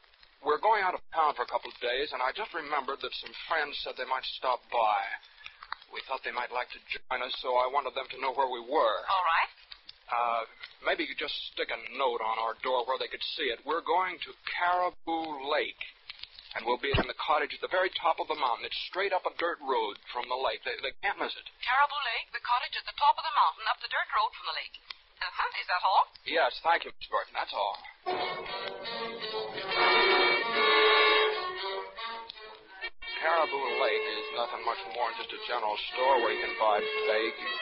we're 0.43 0.59
going 0.63 0.83
out 0.83 0.95
of 0.95 1.01
town 1.15 1.35
for 1.35 1.43
a 1.43 1.51
couple 1.51 1.71
of 1.71 1.79
days, 1.81 2.13
and 2.13 2.23
I 2.23 2.33
just 2.33 2.53
remembered 2.55 3.01
that 3.03 3.13
some 3.21 3.33
friends 3.49 3.79
said 3.83 3.97
they 3.97 4.05
might 4.09 4.25
stop 4.39 4.63
by. 4.71 5.01
We 5.93 6.01
thought 6.09 6.23
they 6.25 6.33
might 6.35 6.51
like 6.53 6.71
to 6.75 6.81
join 6.91 7.23
us, 7.23 7.35
so 7.41 7.57
I 7.57 7.67
wanted 7.71 7.95
them 7.95 8.07
to 8.11 8.19
know 8.21 8.33
where 8.35 8.49
we 8.51 8.61
were. 8.61 8.99
All 9.07 9.25
right. 9.27 9.51
Uh, 10.07 10.47
maybe 10.87 11.03
you 11.03 11.11
could 11.11 11.19
just 11.19 11.35
stick 11.51 11.67
a 11.71 11.79
note 11.99 12.23
on 12.23 12.39
our 12.39 12.55
door 12.63 12.87
where 12.87 12.99
they 12.99 13.11
could 13.11 13.23
see 13.35 13.51
it. 13.51 13.59
We're 13.67 13.83
going 13.83 14.19
to 14.23 14.31
Caribou 14.47 15.51
Lake, 15.51 15.83
and 16.55 16.63
we'll 16.63 16.79
be 16.79 16.95
in 16.95 17.07
the 17.11 17.19
cottage 17.19 17.51
at 17.51 17.63
the 17.63 17.73
very 17.75 17.91
top 17.99 18.23
of 18.23 18.31
the 18.31 18.39
mountain. 18.39 18.71
It's 18.71 18.79
straight 18.87 19.11
up 19.11 19.27
a 19.27 19.35
dirt 19.35 19.59
road 19.59 19.99
from 20.15 20.31
the 20.31 20.39
lake. 20.39 20.63
They, 20.63 20.79
they 20.79 20.95
can't 21.03 21.19
miss 21.19 21.35
it. 21.35 21.47
Caribou 21.67 22.01
Lake, 22.15 22.31
the 22.31 22.45
cottage 22.47 22.79
at 22.79 22.87
the 22.87 22.95
top 22.95 23.19
of 23.19 23.27
the 23.27 23.35
mountain, 23.35 23.67
up 23.67 23.83
the 23.83 23.91
dirt 23.91 24.07
road 24.15 24.31
from 24.39 24.47
the 24.47 24.57
lake. 24.63 24.79
Uh-huh. 25.19 25.61
Is 25.61 25.67
that 25.67 25.83
all? 25.83 26.07
Yes, 26.23 26.55
thank 26.63 26.85
you, 26.87 26.93
Miss 26.95 27.09
Burton. 27.11 27.35
That's 27.35 27.55
all. 27.57 27.75
Caribou 33.17 33.65
Lake 33.81 34.07
is 34.13 34.29
nothing 34.37 34.61
much 34.69 34.83
more 34.93 35.09
than 35.09 35.25
just 35.25 35.33
a 35.33 35.41
general 35.49 35.77
store 35.93 36.21
where 36.21 36.37
you 36.37 36.41
can 36.45 36.53
buy 36.61 36.81
bait, 36.81 37.35
and 37.41 37.55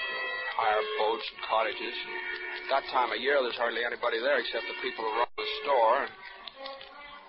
hire 0.59 0.83
boats 0.99 1.27
and 1.31 1.41
cottages. 1.47 1.95
And 1.95 2.67
that 2.75 2.85
time 2.91 3.15
of 3.15 3.23
year, 3.23 3.39
there's 3.39 3.59
hardly 3.59 3.87
anybody 3.87 4.19
there 4.19 4.43
except 4.43 4.67
the 4.67 4.79
people 4.83 5.07
who 5.07 5.15
run 5.15 5.31
the 5.39 5.51
store. 5.63 5.97
And 6.07 6.13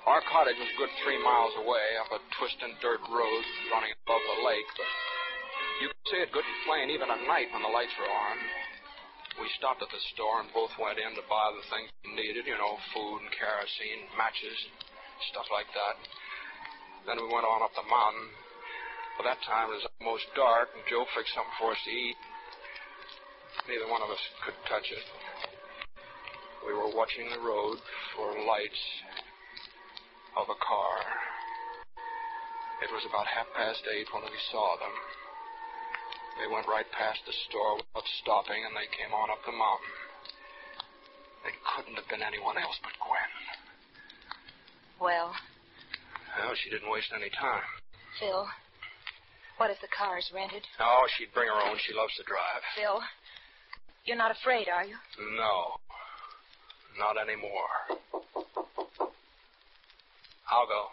our 0.10 0.22
cottage 0.30 0.58
was 0.58 0.70
a 0.70 0.78
good 0.78 0.94
three 1.06 1.22
miles 1.22 1.54
away 1.62 1.98
up 2.02 2.10
a 2.14 2.20
twisting 2.38 2.74
dirt 2.82 3.02
road 3.10 3.44
running 3.70 3.94
above 4.06 4.22
the 4.22 4.40
lake, 4.46 4.70
but 4.78 4.90
you 5.82 5.88
could 5.94 6.06
see 6.10 6.22
it 6.22 6.34
good 6.34 6.46
and 6.46 6.60
plain 6.66 6.90
even 6.94 7.10
at 7.10 7.22
night 7.30 7.50
when 7.54 7.62
the 7.62 7.74
lights 7.74 7.94
were 7.98 8.10
on. 8.10 8.38
We 9.38 9.50
stopped 9.60 9.84
at 9.84 9.92
the 9.92 10.04
store 10.16 10.42
and 10.42 10.50
both 10.56 10.72
went 10.80 10.98
in 10.98 11.14
to 11.14 11.24
buy 11.28 11.52
the 11.54 11.66
things 11.68 11.92
we 12.02 12.16
needed, 12.16 12.48
you 12.48 12.58
know, 12.58 12.80
food 12.96 13.20
and 13.22 13.34
kerosene, 13.36 14.08
matches, 14.16 14.56
and 14.66 14.74
stuff 15.30 15.46
like 15.52 15.68
that. 15.76 15.96
Then 17.06 17.22
we 17.22 17.30
went 17.30 17.46
on 17.46 17.62
up 17.62 17.70
the 17.78 17.86
mountain. 17.86 18.28
By 19.22 19.30
that 19.30 19.42
time, 19.46 19.70
it 19.70 19.78
was 19.78 19.88
almost 20.02 20.26
dark, 20.34 20.74
and 20.74 20.82
Joe 20.90 21.06
fixed 21.14 21.38
something 21.38 21.58
for 21.62 21.72
us 21.72 21.82
to 21.86 21.92
eat. 21.94 22.18
Neither 23.70 23.88
one 23.88 24.02
of 24.02 24.10
us 24.10 24.22
could 24.42 24.58
touch 24.66 24.90
it. 24.90 25.06
We 26.66 26.74
were 26.74 26.90
watching 26.90 27.30
the 27.30 27.46
road 27.46 27.78
for 28.18 28.34
lights 28.34 28.84
of 30.34 30.50
a 30.50 30.58
car. 30.58 30.98
It 32.82 32.90
was 32.90 33.06
about 33.06 33.30
half 33.30 33.48
past 33.54 33.86
eight 33.86 34.10
when 34.10 34.26
we 34.26 34.42
saw 34.52 34.76
them. 34.82 34.92
They 36.42 36.50
went 36.52 36.68
right 36.68 36.90
past 36.92 37.22
the 37.24 37.38
store 37.48 37.80
without 37.80 38.04
stopping, 38.20 38.66
and 38.66 38.76
they 38.76 38.90
came 38.92 39.14
on 39.14 39.30
up 39.30 39.40
the 39.46 39.56
mountain. 39.56 39.96
They 41.46 41.56
couldn't 41.64 41.96
have 41.96 42.10
been 42.10 42.26
anyone 42.26 42.58
else 42.58 42.76
but 42.82 42.98
Gwen. 43.00 43.32
Well, 45.00 45.32
Well, 46.38 46.54
she 46.56 46.70
didn't 46.70 46.92
waste 46.92 47.12
any 47.16 47.30
time. 47.30 47.64
Phil, 48.20 48.48
what 49.58 49.72
if 49.72 49.80
the 49.82 49.88
car 49.88 50.18
is 50.18 50.30
rented? 50.34 50.64
Oh, 50.80 51.08
she'd 51.18 51.34
bring 51.34 51.48
her 51.48 51.62
own. 51.70 51.78
She 51.88 51.94
loves 51.94 52.14
to 52.18 52.24
drive. 52.24 52.62
Phil, 52.76 53.00
you're 54.06 54.18
not 54.18 54.32
afraid, 54.32 54.68
are 54.68 54.84
you? 54.84 54.96
No, 55.38 55.80
not 57.00 57.16
anymore. 57.22 57.72
I'll 60.52 60.68
go. 60.68 60.92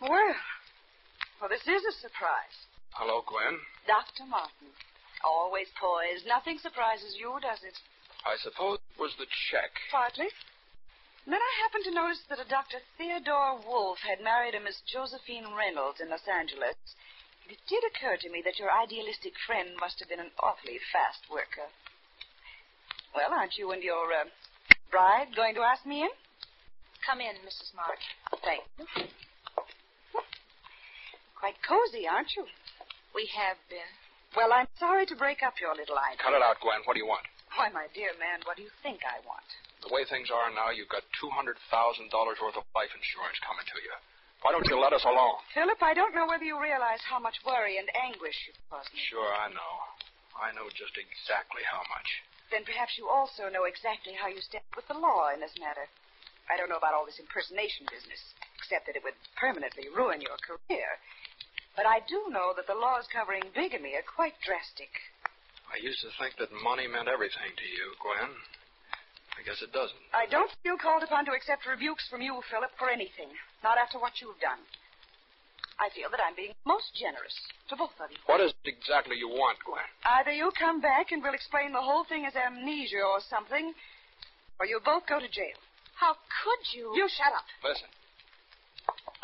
Well, 0.00 0.34
well, 1.40 1.50
this 1.50 1.62
is 1.62 1.82
a 1.86 1.94
surprise. 2.00 2.56
Hello, 2.90 3.22
Gwen. 3.26 3.58
Dr. 3.86 4.26
Martin. 4.28 4.70
Always 5.22 5.70
poised. 5.78 6.26
Nothing 6.26 6.58
surprises 6.58 7.14
you, 7.18 7.38
does 7.42 7.62
it? 7.62 7.78
I 8.22 8.38
suppose 8.38 8.78
it 8.78 9.00
was 9.00 9.14
the 9.18 9.26
check. 9.50 9.70
Partly. 9.90 10.30
And 11.24 11.30
then 11.30 11.42
I 11.42 11.52
happened 11.62 11.86
to 11.86 11.94
notice 11.94 12.22
that 12.28 12.42
a 12.42 12.48
Dr. 12.48 12.82
Theodore 12.98 13.62
Wolf 13.62 13.98
had 14.02 14.22
married 14.22 14.54
a 14.54 14.60
Miss 14.60 14.82
Josephine 14.86 15.54
Reynolds 15.54 16.02
in 16.02 16.10
Los 16.10 16.26
Angeles. 16.26 16.74
It 17.46 17.58
did 17.68 17.82
occur 17.86 18.16
to 18.18 18.30
me 18.30 18.42
that 18.46 18.58
your 18.58 18.70
idealistic 18.70 19.34
friend 19.46 19.74
must 19.78 19.98
have 19.98 20.08
been 20.08 20.22
an 20.22 20.34
awfully 20.42 20.78
fast 20.90 21.26
worker. 21.30 21.70
Well, 23.14 23.30
aren't 23.30 23.58
you 23.58 23.70
and 23.70 23.82
your 23.82 24.10
uh, 24.10 24.26
bride 24.90 25.34
going 25.36 25.54
to 25.54 25.62
ask 25.62 25.84
me 25.86 26.02
in? 26.02 26.12
Come 27.06 27.20
in, 27.20 27.34
Mrs. 27.42 27.74
Mark. 27.74 27.98
Thank 28.42 28.62
you. 28.78 28.86
Quite 31.38 31.58
cozy, 31.66 32.06
aren't 32.06 32.30
you? 32.38 32.46
We 33.14 33.28
have 33.34 33.58
been. 33.68 33.90
Well, 34.34 34.52
I'm 34.54 34.70
sorry 34.78 35.04
to 35.06 35.16
break 35.16 35.42
up 35.42 35.54
your 35.60 35.74
little 35.74 35.98
idea. 35.98 36.22
Cut 36.22 36.32
it 36.32 36.42
out, 36.42 36.56
Gwen. 36.62 36.80
What 36.86 36.94
do 36.94 37.00
you 37.02 37.06
want? 37.06 37.26
Why, 37.56 37.68
my 37.68 37.86
dear 37.92 38.16
man, 38.16 38.40
what 38.48 38.56
do 38.56 38.64
you 38.64 38.72
think 38.80 39.04
I 39.04 39.20
want? 39.28 39.44
The 39.84 39.92
way 39.92 40.08
things 40.08 40.32
are 40.32 40.48
now, 40.54 40.72
you've 40.72 40.88
got 40.88 41.04
$200,000 41.20 41.52
worth 42.10 42.56
of 42.56 42.64
life 42.72 42.92
insurance 42.96 43.38
coming 43.44 43.66
to 43.68 43.78
you. 43.82 43.94
Why 44.40 44.50
don't 44.50 44.66
you 44.66 44.80
let 44.80 44.96
us 44.96 45.04
alone? 45.06 45.38
Philip, 45.54 45.78
I 45.82 45.94
don't 45.94 46.16
know 46.16 46.26
whether 46.26 46.42
you 46.42 46.58
realize 46.58 46.98
how 47.06 47.20
much 47.22 47.38
worry 47.46 47.78
and 47.78 47.86
anguish 47.94 48.34
you've 48.48 48.58
caused 48.66 48.90
me. 48.90 48.98
Sure, 49.06 49.30
I 49.30 49.52
know. 49.52 49.74
I 50.34 50.50
know 50.56 50.66
just 50.72 50.96
exactly 50.98 51.62
how 51.62 51.84
much. 51.92 52.08
Then 52.50 52.66
perhaps 52.66 52.98
you 52.98 53.06
also 53.06 53.46
know 53.52 53.68
exactly 53.68 54.16
how 54.16 54.26
you 54.26 54.42
stand 54.42 54.66
with 54.74 54.88
the 54.90 54.98
law 54.98 55.30
in 55.30 55.38
this 55.38 55.54
matter. 55.60 55.86
I 56.50 56.58
don't 56.58 56.72
know 56.72 56.80
about 56.80 56.96
all 56.96 57.06
this 57.06 57.22
impersonation 57.22 57.86
business, 57.86 58.18
except 58.58 58.90
that 58.90 58.96
it 58.98 59.04
would 59.06 59.16
permanently 59.38 59.86
ruin 59.92 60.20
your 60.24 60.40
career. 60.42 60.98
But 61.76 61.86
I 61.86 62.02
do 62.04 62.28
know 62.28 62.52
that 62.56 62.66
the 62.66 62.76
laws 62.76 63.06
covering 63.08 63.46
bigamy 63.54 63.94
are 63.94 64.04
quite 64.04 64.34
drastic. 64.42 64.90
I 65.72 65.80
used 65.80 66.04
to 66.04 66.12
think 66.20 66.36
that 66.36 66.52
money 66.60 66.84
meant 66.84 67.08
everything 67.08 67.48
to 67.48 67.66
you, 67.66 67.86
Gwen. 68.04 68.28
I 69.32 69.40
guess 69.40 69.64
it 69.64 69.72
doesn't. 69.72 70.04
I 70.12 70.28
don't 70.28 70.52
feel 70.60 70.76
called 70.76 71.00
upon 71.00 71.24
to 71.24 71.32
accept 71.32 71.64
rebukes 71.64 72.04
from 72.12 72.20
you, 72.20 72.36
Philip, 72.52 72.70
for 72.76 72.92
anything. 72.92 73.32
Not 73.64 73.80
after 73.80 73.96
what 73.96 74.20
you've 74.20 74.38
done. 74.44 74.60
I 75.80 75.88
feel 75.96 76.12
that 76.12 76.20
I'm 76.20 76.36
being 76.36 76.52
most 76.68 76.92
generous 76.92 77.32
to 77.72 77.74
both 77.80 77.96
of 77.96 78.12
you. 78.12 78.20
What 78.28 78.44
is 78.44 78.52
it 78.52 78.68
exactly 78.68 79.16
you 79.16 79.32
want, 79.32 79.56
Gwen? 79.64 79.82
Either 80.04 80.30
you 80.30 80.52
come 80.54 80.84
back 80.84 81.10
and 81.10 81.24
we'll 81.24 81.32
explain 81.32 81.72
the 81.72 81.80
whole 81.80 82.04
thing 82.04 82.28
as 82.28 82.36
amnesia 82.36 83.00
or 83.00 83.24
something, 83.24 83.72
or 84.60 84.68
you'll 84.68 84.84
both 84.84 85.08
go 85.08 85.18
to 85.18 85.26
jail. 85.32 85.56
How 85.96 86.12
could 86.12 86.62
you? 86.76 86.92
You 86.92 87.08
shut 87.08 87.32
up. 87.32 87.48
Listen. 87.64 87.88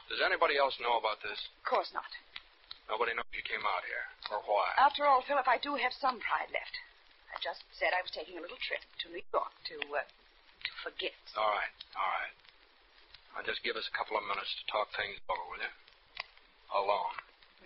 Does 0.09 0.25
anybody 0.25 0.57
else 0.57 0.73
know 0.81 0.97
about 0.97 1.21
this? 1.21 1.37
Of 1.37 1.65
course 1.69 1.93
not. 1.93 2.09
Nobody 2.89 3.13
knows 3.13 3.29
you 3.37 3.45
came 3.45 3.63
out 3.69 3.85
here. 3.85 4.05
Or 4.33 4.41
why? 4.49 4.73
After 4.81 5.05
all, 5.05 5.21
Philip, 5.29 5.45
I 5.45 5.61
do 5.61 5.77
have 5.77 5.93
some 6.01 6.17
pride 6.25 6.49
left. 6.51 6.75
I 7.29 7.37
just 7.45 7.61
said 7.77 7.93
I 7.93 8.01
was 8.01 8.11
taking 8.11 8.41
a 8.41 8.43
little 8.43 8.59
trip 8.65 8.81
to 9.05 9.13
New 9.13 9.23
York 9.31 9.53
to, 9.73 9.77
uh, 9.93 10.01
to 10.01 10.71
forget. 10.81 11.15
All 11.37 11.53
right, 11.53 11.75
all 11.93 12.09
right. 12.09 12.35
Now 13.37 13.45
just 13.45 13.61
give 13.63 13.77
us 13.77 13.85
a 13.87 13.95
couple 13.95 14.17
of 14.17 14.25
minutes 14.25 14.49
to 14.59 14.65
talk 14.73 14.89
things 14.97 15.21
over, 15.29 15.45
will 15.53 15.61
you? 15.61 15.73
Alone. 16.73 17.15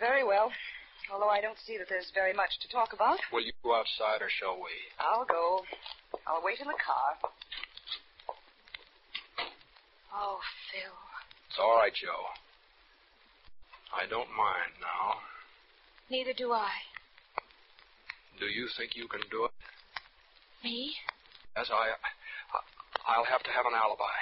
Very 0.02 0.26
well. 0.26 0.50
Although 1.10 1.30
I 1.30 1.40
don't 1.40 1.58
see 1.62 1.78
that 1.78 1.88
there's 1.88 2.10
very 2.14 2.34
much 2.34 2.58
to 2.62 2.68
talk 2.68 2.92
about. 2.92 3.18
Will 3.32 3.42
you 3.42 3.54
go 3.62 3.74
outside 3.74 4.22
or 4.22 4.30
shall 4.30 4.58
we? 4.58 4.74
I'll 4.98 5.26
go. 5.26 5.62
I'll 6.26 6.42
wait 6.42 6.60
in 6.60 6.66
the 6.66 6.78
car. 6.78 7.18
Oh, 10.14 10.38
Phil. 10.70 10.94
It's 11.48 11.58
all 11.58 11.78
right, 11.78 11.94
Joe. 11.94 12.20
I 13.92 14.08
don't 14.08 14.32
mind 14.32 14.72
now. 14.80 15.20
Neither 16.10 16.32
do 16.32 16.52
I. 16.52 16.72
Do 18.40 18.46
you 18.46 18.66
think 18.76 18.96
you 18.96 19.06
can 19.08 19.20
do 19.30 19.44
it? 19.44 19.52
Me? 20.64 20.92
Yes, 21.56 21.68
I. 21.70 21.92
I'll 23.06 23.28
have 23.28 23.42
to 23.42 23.50
have 23.52 23.66
an 23.66 23.76
alibi. 23.76 24.18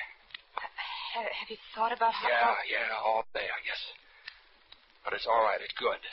Have, 1.15 1.27
have 1.27 1.51
you 1.51 1.59
thought 1.75 1.93
about 1.93 2.15
how? 2.15 2.29
Yeah, 2.29 2.55
yeah, 2.71 2.95
all 3.05 3.25
day, 3.35 3.47
I 3.47 3.61
guess. 3.67 3.83
But 5.05 5.15
it's 5.15 5.27
all 5.27 5.43
right. 5.43 5.59
It's 5.63 5.75
good. 5.79 5.99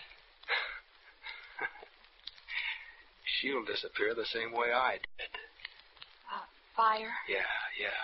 She'll 3.38 3.66
disappear 3.66 4.14
the 4.16 4.26
same 4.26 4.52
way 4.54 4.74
I 4.74 4.98
did. 5.18 5.34
Uh, 6.26 6.46
fire? 6.76 7.14
Yeah, 7.30 7.50
yeah. 7.78 8.02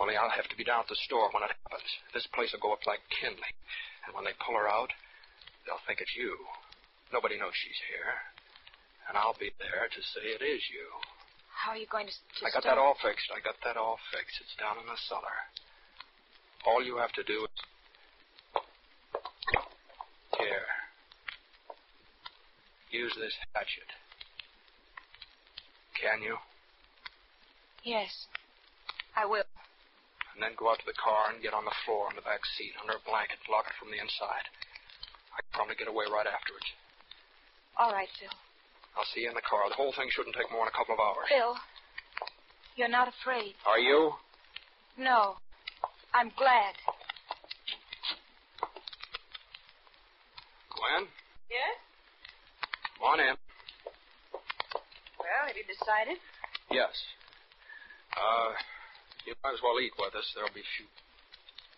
Only 0.00 0.16
I'll 0.16 0.30
have 0.30 0.48
to 0.48 0.56
be 0.56 0.64
down 0.64 0.80
at 0.84 0.88
the 0.88 0.98
store 1.08 1.30
when 1.32 1.42
it 1.42 1.52
happens. 1.64 1.88
This 2.12 2.26
place 2.34 2.52
will 2.52 2.60
go 2.60 2.72
up 2.72 2.84
like 2.86 3.00
kindling. 3.08 3.56
And 4.06 4.14
when 4.14 4.24
they 4.24 4.34
pull 4.38 4.54
her 4.54 4.70
out, 4.70 4.90
they'll 5.66 5.82
think 5.86 6.00
it's 6.00 6.14
you. 6.16 6.34
Nobody 7.12 7.38
knows 7.38 7.54
she's 7.54 7.78
here. 7.90 8.14
And 9.08 9.14
I'll 9.18 9.38
be 9.38 9.50
there 9.58 9.86
to 9.86 10.00
say 10.14 10.34
it 10.34 10.42
is 10.42 10.62
you. 10.70 10.86
How 11.50 11.72
are 11.72 11.78
you 11.78 11.86
going 11.90 12.06
to? 12.06 12.12
to 12.12 12.42
I 12.46 12.50
got 12.50 12.62
start? 12.62 12.76
that 12.76 12.78
all 12.78 12.94
fixed. 13.02 13.30
I 13.34 13.40
got 13.42 13.54
that 13.64 13.76
all 13.78 13.98
fixed. 14.14 14.38
It's 14.42 14.54
down 14.58 14.78
in 14.78 14.86
the 14.86 14.98
cellar. 15.08 15.38
All 16.66 16.82
you 16.82 16.98
have 16.98 17.12
to 17.14 17.22
do 17.22 17.46
is. 17.46 17.58
Here. 20.38 20.68
Use 22.90 23.14
this 23.18 23.32
hatchet. 23.54 23.88
Can 26.00 26.22
you? 26.22 26.36
Yes, 27.84 28.10
I 29.16 29.24
will. 29.26 29.44
And 30.36 30.44
then 30.44 30.52
go 30.60 30.68
out 30.68 30.76
to 30.84 30.84
the 30.84 31.00
car 31.00 31.32
and 31.32 31.40
get 31.40 31.56
on 31.56 31.64
the 31.64 31.72
floor 31.88 32.12
in 32.12 32.16
the 32.20 32.20
back 32.20 32.44
seat 32.60 32.76
under 32.76 32.92
a 32.92 33.02
blanket. 33.08 33.40
Lock 33.48 33.64
it 33.72 33.76
from 33.80 33.88
the 33.88 33.96
inside. 33.96 34.44
I 35.32 35.40
can 35.40 35.48
probably 35.56 35.80
get 35.80 35.88
away 35.88 36.04
right 36.12 36.28
afterwards. 36.28 36.68
All 37.80 37.88
right, 37.88 38.08
Phil. 38.20 38.28
I'll 39.00 39.08
see 39.16 39.24
you 39.24 39.32
in 39.32 39.36
the 39.36 39.44
car. 39.48 39.64
The 39.72 39.80
whole 39.80 39.96
thing 39.96 40.12
shouldn't 40.12 40.36
take 40.36 40.52
more 40.52 40.68
than 40.68 40.72
a 40.72 40.76
couple 40.76 40.92
of 40.92 41.00
hours. 41.00 41.24
Phil, 41.32 41.56
you're 42.76 42.92
not 42.92 43.08
afraid. 43.08 43.56
Are 43.64 43.80
you? 43.80 44.12
No, 45.00 45.40
I'm 46.12 46.28
glad. 46.36 46.76
Gwen? 50.76 51.08
Yes? 51.48 51.80
Come 53.00 53.08
on 53.08 53.20
in. 53.20 53.36
Well, 55.16 55.48
have 55.48 55.56
you 55.56 55.64
decided? 55.64 56.20
Yes. 56.68 56.92
Uh, 58.12 58.52
you 59.26 59.34
might 59.42 59.58
as 59.58 59.62
well 59.62 59.76
eat 59.82 59.92
with 59.98 60.14
us. 60.14 60.24
There'll 60.32 60.54
be 60.54 60.62
a 60.62 60.72
few 60.78 60.86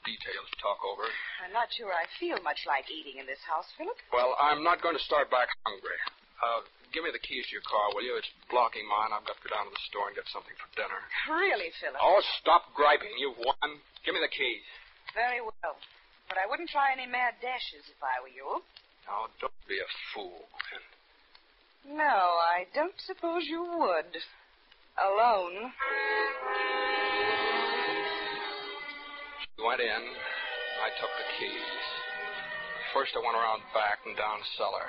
details 0.04 0.46
to 0.52 0.56
talk 0.60 0.80
over. 0.84 1.04
I'm 1.42 1.52
not 1.52 1.72
sure 1.74 1.90
I 1.90 2.04
feel 2.20 2.38
much 2.44 2.62
like 2.68 2.86
eating 2.92 3.18
in 3.18 3.26
this 3.26 3.40
house, 3.44 3.66
Philip. 3.76 3.96
Well, 4.12 4.36
I'm 4.38 4.62
not 4.62 4.84
going 4.84 4.96
to 4.96 5.04
start 5.04 5.32
back 5.32 5.48
hungry. 5.64 5.98
Uh, 6.38 6.62
give 6.94 7.02
me 7.02 7.10
the 7.10 7.20
keys 7.20 7.44
to 7.50 7.52
your 7.58 7.66
car, 7.66 7.90
will 7.92 8.04
you? 8.04 8.14
It's 8.16 8.30
blocking 8.52 8.86
mine. 8.86 9.10
I've 9.10 9.26
got 9.26 9.40
to 9.40 9.44
go 9.44 9.50
down 9.52 9.66
to 9.66 9.74
the 9.74 9.84
store 9.90 10.08
and 10.08 10.14
get 10.14 10.28
something 10.30 10.54
for 10.56 10.68
dinner. 10.78 11.00
Really, 11.28 11.72
Philip? 11.82 11.98
Oh, 11.98 12.20
stop 12.40 12.70
griping. 12.76 13.10
You've 13.18 13.40
won. 13.42 13.80
Give 14.06 14.14
me 14.14 14.22
the 14.22 14.30
keys. 14.30 14.64
Very 15.16 15.42
well. 15.42 15.76
But 16.28 16.36
I 16.36 16.44
wouldn't 16.44 16.68
try 16.68 16.92
any 16.92 17.08
mad 17.08 17.40
dashes 17.40 17.88
if 17.88 18.00
I 18.04 18.20
were 18.20 18.32
you. 18.32 18.60
Now, 19.08 19.32
don't 19.40 19.64
be 19.64 19.80
a 19.80 19.88
fool, 20.12 20.44
Gwen. 20.68 20.84
No, 21.96 22.04
I 22.04 22.68
don't 22.74 22.96
suppose 23.00 23.48
you 23.48 23.64
would. 23.64 24.12
Alone. 25.00 25.72
Went 29.58 29.82
in. 29.82 30.04
I 30.78 30.88
took 31.02 31.10
the 31.18 31.28
keys. 31.34 31.82
First, 32.94 33.10
I 33.18 33.20
went 33.26 33.34
around 33.34 33.66
back 33.74 33.98
and 34.06 34.14
down 34.14 34.38
cellar. 34.54 34.86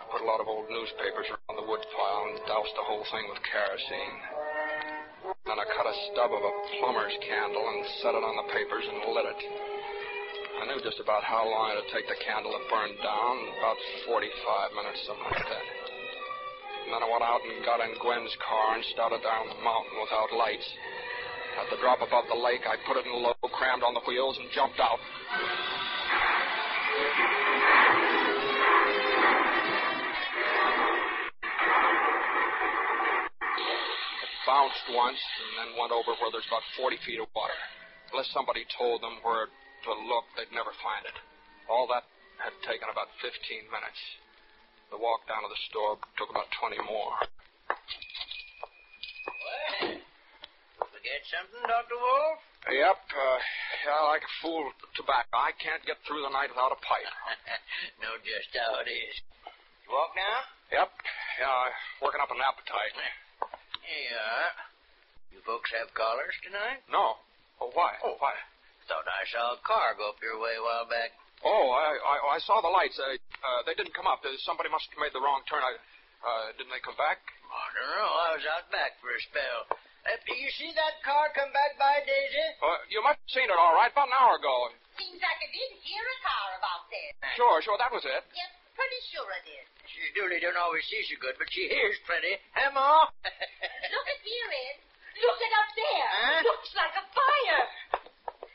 I 0.00 0.08
put 0.08 0.24
a 0.24 0.28
lot 0.28 0.40
of 0.40 0.48
old 0.48 0.72
newspapers 0.72 1.28
around 1.28 1.60
the 1.60 1.68
wood 1.68 1.84
pile 1.92 2.32
and 2.32 2.40
doused 2.48 2.72
the 2.80 2.88
whole 2.88 3.04
thing 3.12 3.28
with 3.28 3.44
kerosene. 3.44 4.16
Then 5.44 5.60
I 5.60 5.68
cut 5.68 5.84
a 5.84 5.96
stub 6.08 6.32
of 6.32 6.40
a 6.40 6.54
plumber's 6.80 7.12
candle 7.28 7.60
and 7.60 7.84
set 8.00 8.16
it 8.16 8.24
on 8.24 8.40
the 8.40 8.48
papers 8.56 8.88
and 8.88 9.12
lit 9.12 9.28
it. 9.28 9.40
I 9.44 10.72
knew 10.72 10.80
just 10.80 11.04
about 11.04 11.20
how 11.20 11.44
long 11.44 11.76
it'd 11.76 11.92
take 11.92 12.08
the 12.08 12.16
candle 12.24 12.56
to 12.56 12.62
burn 12.72 12.96
down, 13.04 13.34
about 13.60 13.76
45 14.08 14.80
minutes, 14.80 15.04
something 15.04 15.28
like 15.28 15.44
that. 15.44 15.66
And 16.88 16.90
then 16.96 17.04
I 17.04 17.08
went 17.12 17.20
out 17.20 17.44
and 17.44 17.60
got 17.68 17.84
in 17.84 18.00
Gwen's 18.00 18.32
car 18.40 18.80
and 18.80 18.84
started 18.96 19.20
down 19.20 19.52
the 19.52 19.60
mountain 19.60 20.00
without 20.00 20.32
lights. 20.32 20.64
At 21.60 21.68
the 21.68 21.76
drop 21.76 22.00
above 22.00 22.24
the 22.28 22.38
lake, 22.38 22.64
I 22.64 22.76
put 22.86 22.96
it 22.96 23.04
in 23.04 23.12
low, 23.12 23.34
crammed 23.52 23.82
on 23.82 23.92
the 23.94 24.00
wheels, 24.08 24.38
and 24.40 24.48
jumped 24.52 24.80
out. 24.80 24.98
It 34.20 34.32
bounced 34.46 34.86
once 34.96 35.20
and 35.20 35.50
then 35.60 35.76
went 35.78 35.92
over 35.92 36.16
where 36.16 36.32
there's 36.32 36.48
about 36.48 36.64
40 36.76 36.96
feet 37.04 37.20
of 37.20 37.28
water. 37.36 37.60
Unless 38.12 38.32
somebody 38.32 38.64
told 38.76 39.02
them 39.02 39.20
where 39.22 39.46
to 39.48 39.90
look, 40.08 40.24
they'd 40.36 40.52
never 40.52 40.72
find 40.80 41.04
it. 41.04 41.16
All 41.68 41.86
that 41.88 42.04
had 42.40 42.52
taken 42.64 42.88
about 42.88 43.08
15 43.20 43.32
minutes. 43.68 44.00
The 44.90 44.98
walk 45.00 45.24
down 45.28 45.44
to 45.44 45.48
the 45.48 45.62
store 45.70 45.96
took 46.16 46.28
about 46.28 46.48
20 46.60 46.76
more. 46.84 47.16
Forget 51.12 51.28
something, 51.28 51.68
Dr. 51.68 52.00
Wolf? 52.00 52.40
Yep, 52.72 53.00
uh, 53.04 53.38
yeah, 53.84 54.00
like 54.08 54.24
a 54.24 54.32
fool 54.40 54.64
tobacco. 54.96 55.28
I 55.36 55.52
can't 55.60 55.84
get 55.84 56.00
through 56.08 56.24
the 56.24 56.32
night 56.32 56.48
without 56.48 56.72
a 56.72 56.80
pipe. 56.80 57.04
know 58.00 58.16
just 58.24 58.48
how 58.56 58.80
it 58.80 58.88
is. 58.88 59.20
You 59.84 59.92
walk 59.92 60.16
now? 60.16 60.40
Yep, 60.72 60.88
yeah, 61.36 61.68
working 62.00 62.16
up 62.16 62.32
an 62.32 62.40
appetite. 62.40 62.96
Here 62.96 64.08
you 64.08 64.16
are. 64.16 64.52
You 65.36 65.38
folks 65.44 65.68
have 65.76 65.92
callers 65.92 66.32
tonight? 66.48 66.80
No. 66.88 67.20
Oh, 67.60 67.68
why? 67.76 67.92
Oh. 68.00 68.16
why? 68.16 68.32
Thought 68.88 69.04
I 69.04 69.28
saw 69.28 69.52
a 69.52 69.60
car 69.68 69.92
go 70.00 70.16
up 70.16 70.18
your 70.24 70.40
way 70.40 70.56
a 70.56 70.64
while 70.64 70.88
back. 70.88 71.12
Oh, 71.44 71.76
I, 71.76 71.92
I, 71.92 72.16
I 72.24 72.38
saw 72.40 72.64
the 72.64 72.72
lights. 72.72 72.96
Uh, 72.96 73.20
uh, 73.20 73.60
they 73.68 73.76
didn't 73.76 73.92
come 73.92 74.08
up. 74.08 74.24
Uh, 74.24 74.32
somebody 74.48 74.72
must 74.72 74.88
have 74.88 74.96
made 74.96 75.12
the 75.12 75.20
wrong 75.20 75.44
turn. 75.44 75.60
I, 75.60 75.76
uh, 76.24 76.56
didn't 76.56 76.72
they 76.72 76.80
come 76.80 76.96
back? 76.96 77.20
I 77.52 77.68
don't 77.68 78.00
know. 78.00 78.08
I 78.16 78.28
was 78.32 78.44
out 78.48 78.72
back 78.72 78.96
for 79.04 79.12
a 79.12 79.20
spell. 79.28 79.76
Uh, 80.02 80.18
do 80.26 80.34
you 80.34 80.50
see 80.58 80.74
that 80.74 80.98
car 81.06 81.30
come 81.30 81.54
back 81.54 81.78
by, 81.78 82.02
Daisy? 82.02 82.46
Uh, 82.58 82.78
you 82.90 82.98
must 83.06 83.22
have 83.22 83.30
seen 83.30 83.46
it 83.46 83.54
all 83.54 83.78
right 83.78 83.90
about 83.94 84.10
an 84.10 84.16
hour 84.18 84.34
ago. 84.34 84.74
Seems 84.98 85.22
like 85.22 85.38
I 85.38 85.48
didn't 85.48 85.78
hear 85.86 86.02
a 86.02 86.18
car 86.26 86.48
about 86.58 86.82
there. 86.90 87.12
Sure, 87.38 87.62
sure, 87.62 87.78
that 87.78 87.94
was 87.94 88.02
it. 88.02 88.22
Yep, 88.34 88.50
pretty 88.74 89.00
sure 89.14 89.30
I 89.30 89.40
did. 89.46 89.64
She 89.86 90.02
Dooley 90.18 90.42
don't 90.42 90.58
always 90.58 90.82
see 90.90 91.00
so 91.06 91.14
good, 91.22 91.38
but 91.38 91.46
she 91.54 91.70
hears 91.70 91.94
plenty. 92.02 92.34
Huh, 92.50 92.74
Ma? 92.74 93.06
Look 93.94 94.06
at 94.10 94.20
here, 94.26 94.50
Ed. 94.50 94.76
Look 95.22 95.38
at 95.38 95.52
up 95.54 95.70
there. 95.78 96.08
Huh? 96.10 96.40
Looks 96.50 96.72
like 96.74 96.94
a 96.98 97.04
fire. 97.14 97.64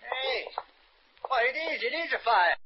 hey. 0.04 0.42
Why, 1.32 1.48
it 1.48 1.56
is. 1.56 1.80
It 1.80 1.96
is 1.96 2.12
a 2.12 2.22
fire. 2.28 2.60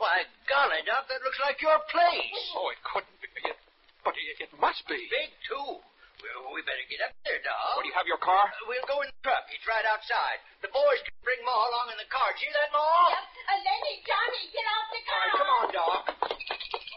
Why, 0.00 0.24
golly, 0.48 0.80
Doc, 0.88 1.10
that 1.12 1.20
looks 1.26 1.40
like 1.44 1.60
your 1.60 1.76
place. 1.92 2.40
Oh, 2.56 2.72
it 2.72 2.80
couldn't 2.88 3.18
be. 3.20 3.28
It, 3.52 3.58
but 4.00 4.14
it, 4.16 4.48
it 4.48 4.52
must 4.56 4.80
be. 4.88 4.96
Big, 5.12 5.34
too. 5.44 5.82
Well, 6.18 6.50
we 6.54 6.60
better 6.66 6.82
get 6.90 7.00
up 7.06 7.14
there, 7.22 7.38
Doc. 7.46 7.78
What, 7.78 7.82
do 7.86 7.88
you 7.88 7.96
have 7.96 8.08
your 8.10 8.18
car? 8.18 8.50
Uh, 8.50 8.66
We'll 8.66 8.84
go 8.90 9.00
in 9.06 9.08
the 9.08 9.18
truck. 9.22 9.46
It's 9.54 9.62
right 9.70 9.86
outside. 9.86 10.42
The 10.66 10.70
boys 10.74 11.00
can 11.06 11.14
bring 11.22 11.40
Ma 11.46 11.54
along 11.54 11.94
in 11.94 11.98
the 12.02 12.10
car. 12.10 12.28
See 12.38 12.50
that, 12.50 12.68
Ma? 12.74 12.82
Yep. 12.82 13.22
Uh, 13.22 13.58
Lenny, 13.62 13.94
Johnny, 14.02 14.42
get 14.50 14.66
out 14.66 14.86
the 14.90 15.00
car. 15.06 15.18
right, 15.22 15.34
come 15.38 15.50
on, 15.54 15.66
Doc. 15.70 16.00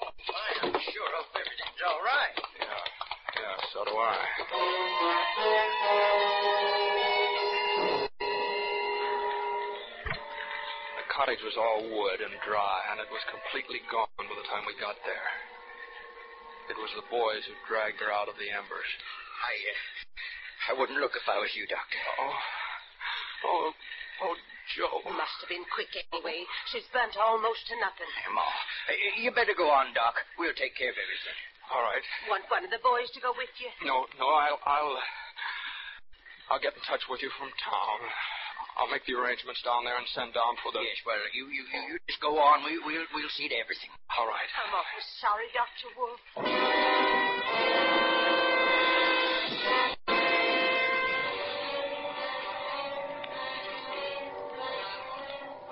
Oh, 0.02 0.66
I'm 0.66 0.74
sure 0.90 1.10
hope 1.14 1.30
everything's 1.38 1.82
all 1.86 2.02
right. 2.02 2.34
Yeah, 2.60 2.82
yeah, 3.46 3.56
so 3.72 3.86
do 3.86 3.94
I. 3.94 4.18
The 10.98 11.06
cottage 11.12 11.42
was 11.44 11.56
all 11.58 11.82
wood 11.88 12.20
and 12.22 12.34
dry, 12.44 12.78
and 12.92 13.00
it 13.00 13.10
was 13.12 13.22
completely 13.32 13.80
gone 13.92 14.10
by 14.18 14.36
the 14.36 14.48
time 14.52 14.64
we 14.68 14.76
got 14.80 14.96
there. 15.06 15.28
It 16.72 16.80
was 16.80 16.96
the 16.96 17.04
boys 17.12 17.44
who 17.44 17.68
dragged 17.68 18.00
her 18.00 18.16
out 18.16 18.32
of 18.32 18.40
the 18.40 18.48
embers. 18.48 18.88
I, 19.44 19.54
uh, 19.60 20.72
I 20.72 20.80
wouldn't 20.80 21.04
look 21.04 21.20
if 21.20 21.28
I 21.28 21.36
was 21.36 21.52
you, 21.52 21.68
Doctor. 21.68 22.00
Oh, 22.16 22.32
oh, 23.44 23.68
oh, 24.24 24.36
Joe. 24.80 25.04
Must 25.04 25.38
have 25.44 25.52
been 25.52 25.68
quick 25.68 25.92
anyway. 25.92 26.48
She's 26.72 26.88
burnt 26.96 27.20
almost 27.20 27.68
to 27.68 27.76
nothing. 27.76 28.08
Hey, 28.08 28.32
Ma, 28.32 28.48
uh, 28.48 29.20
you 29.20 29.36
better 29.36 29.52
go 29.52 29.68
on, 29.68 29.92
Doc. 29.92 30.16
We'll 30.40 30.56
take 30.56 30.80
care 30.80 30.96
of 30.96 30.96
everything. 30.96 31.38
All 31.76 31.84
right. 31.84 32.06
Want 32.32 32.48
one 32.48 32.64
of 32.64 32.72
the 32.72 32.80
boys 32.80 33.12
to 33.16 33.20
go 33.20 33.36
with 33.36 33.52
you? 33.60 33.68
No, 33.84 34.08
no, 34.16 34.32
I'll, 34.32 34.64
I'll, 34.64 34.96
I'll 36.56 36.64
get 36.64 36.72
in 36.72 36.84
touch 36.88 37.04
with 37.12 37.20
you 37.20 37.36
from 37.36 37.52
town. 37.60 38.00
I'll 38.80 38.90
make 38.90 39.06
the 39.06 39.14
arrangements 39.14 39.62
down 39.62 39.86
there 39.86 39.98
and 39.98 40.08
send 40.16 40.34
down 40.34 40.58
for 40.64 40.72
the. 40.72 40.82
Yes, 40.82 41.00
well, 41.06 41.20
you, 41.36 41.48
you, 41.54 41.64
you, 41.70 41.82
you 41.94 41.96
just 42.10 42.22
go 42.24 42.40
on. 42.40 42.64
We, 42.66 42.80
we'll, 42.82 43.06
we'll 43.14 43.34
see 43.38 43.46
to 43.52 43.58
everything. 43.60 43.92
All 44.18 44.26
right. 44.26 44.50
I'm 44.58 44.74
awful 44.74 45.04
sorry, 45.22 45.48
Dr. 45.54 45.90
Wolf. 46.00 46.22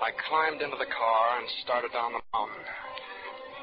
I 0.00 0.10
climbed 0.28 0.62
into 0.62 0.76
the 0.78 0.86
car 0.86 1.38
and 1.38 1.46
started 1.62 1.92
down 1.92 2.12
the 2.12 2.22
mountain. 2.32 2.64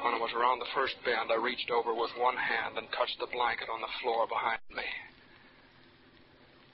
When 0.04 0.14
I 0.14 0.18
was 0.18 0.30
around 0.36 0.60
the 0.60 0.70
first 0.74 0.94
bend, 1.04 1.32
I 1.32 1.36
reached 1.36 1.70
over 1.70 1.92
with 1.92 2.10
one 2.16 2.36
hand 2.36 2.78
and 2.78 2.86
touched 2.94 3.18
the 3.18 3.26
blanket 3.32 3.66
on 3.72 3.80
the 3.80 3.90
floor 4.00 4.28
behind 4.28 4.62
me. 4.70 4.86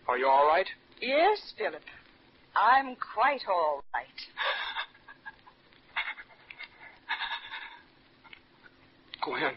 Are 0.06 0.18
you 0.18 0.28
all 0.28 0.46
right? 0.46 0.66
Yes, 1.00 1.40
Philip. 1.56 1.82
I'm 2.56 2.96
quite 2.96 3.42
all 3.48 3.82
right. 3.92 4.06
Gwen. 9.22 9.54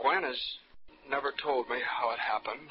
Gwen 0.00 0.22
has 0.22 0.36
never 1.10 1.32
told 1.42 1.68
me 1.68 1.76
how 1.84 2.10
it 2.12 2.18
happened. 2.18 2.70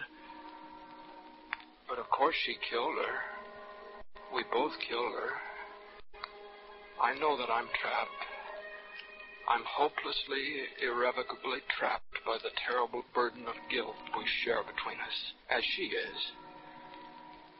But 1.87 1.99
of 1.99 2.09
course 2.09 2.35
she 2.45 2.55
killed 2.69 2.95
her. 2.95 4.35
We 4.35 4.43
both 4.51 4.71
killed 4.87 5.13
her. 5.13 5.31
I 7.01 7.13
know 7.19 7.37
that 7.37 7.51
I'm 7.51 7.67
trapped. 7.81 8.30
I'm 9.51 9.67
hopelessly, 9.67 10.63
irrevocably 10.79 11.59
trapped 11.75 12.23
by 12.23 12.39
the 12.39 12.55
terrible 12.63 13.03
burden 13.11 13.43
of 13.51 13.59
guilt 13.67 13.99
we 14.15 14.23
share 14.47 14.63
between 14.63 14.95
us, 14.95 15.17
as 15.51 15.59
she 15.75 15.91
is. 15.91 16.19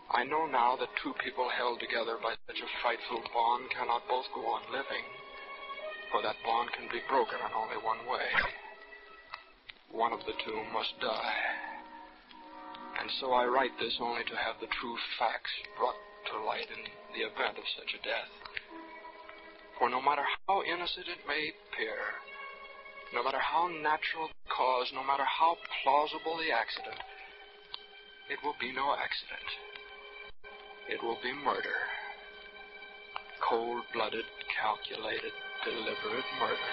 I 0.07 0.23
know 0.23 0.47
now 0.47 0.79
that 0.79 0.87
two 1.03 1.11
people 1.19 1.51
held 1.51 1.83
together 1.83 2.15
by 2.23 2.39
such 2.47 2.63
a 2.63 2.73
frightful 2.79 3.19
bond 3.35 3.67
cannot 3.75 4.07
both 4.07 4.23
go 4.31 4.39
on 4.39 4.71
living, 4.71 5.03
for 6.15 6.23
that 6.23 6.39
bond 6.47 6.71
can 6.71 6.87
be 6.87 7.03
broken 7.11 7.43
in 7.43 7.51
only 7.51 7.79
one 7.83 8.07
way. 8.07 8.27
One 9.91 10.15
of 10.15 10.23
the 10.23 10.39
two 10.47 10.63
must 10.71 10.95
die. 11.03 11.35
And 13.03 13.11
so 13.19 13.35
I 13.35 13.51
write 13.51 13.75
this 13.83 13.99
only 13.99 14.23
to 14.31 14.39
have 14.39 14.63
the 14.63 14.71
true 14.79 14.95
facts 15.19 15.51
brought 15.75 15.99
to 16.31 16.47
light 16.47 16.71
in 16.71 16.87
the 17.19 17.27
event 17.27 17.59
of 17.59 17.67
such 17.75 17.91
a 17.91 18.03
death. 18.07 18.31
For 19.81 19.89
no 19.89 19.99
matter 19.99 20.21
how 20.47 20.61
innocent 20.61 21.07
it 21.07 21.25
may 21.27 21.49
appear, 21.49 21.97
no 23.15 23.23
matter 23.23 23.39
how 23.39 23.67
natural 23.67 24.27
the 24.27 24.53
cause, 24.53 24.91
no 24.93 25.01
matter 25.03 25.25
how 25.25 25.57
plausible 25.81 26.37
the 26.37 26.53
accident, 26.53 27.01
it 28.29 28.37
will 28.45 28.53
be 28.61 28.71
no 28.71 28.93
accident. 28.93 29.41
It 30.87 31.01
will 31.01 31.17
be 31.23 31.33
murder. 31.33 31.73
Cold 33.41 33.81
blooded, 33.91 34.25
calculated, 34.53 35.33
deliberate 35.65 36.29
murder. 36.37 36.69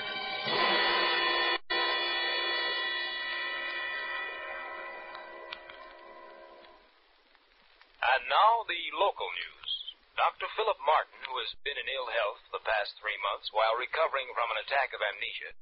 And 8.04 8.22
now 8.28 8.68
the 8.68 9.00
local 9.00 9.32
news. 9.32 9.87
Dr. 10.18 10.50
Philip 10.58 10.82
Martin, 10.82 11.14
who 11.30 11.38
has 11.38 11.54
been 11.62 11.78
in 11.78 11.94
ill 11.94 12.10
health 12.10 12.42
the 12.50 12.66
past 12.66 12.90
three 12.98 13.14
months 13.22 13.54
while 13.54 13.78
recovering 13.78 14.26
from 14.34 14.50
an 14.50 14.58
attack 14.66 14.90
of 14.90 14.98
amnesia, 14.98 15.54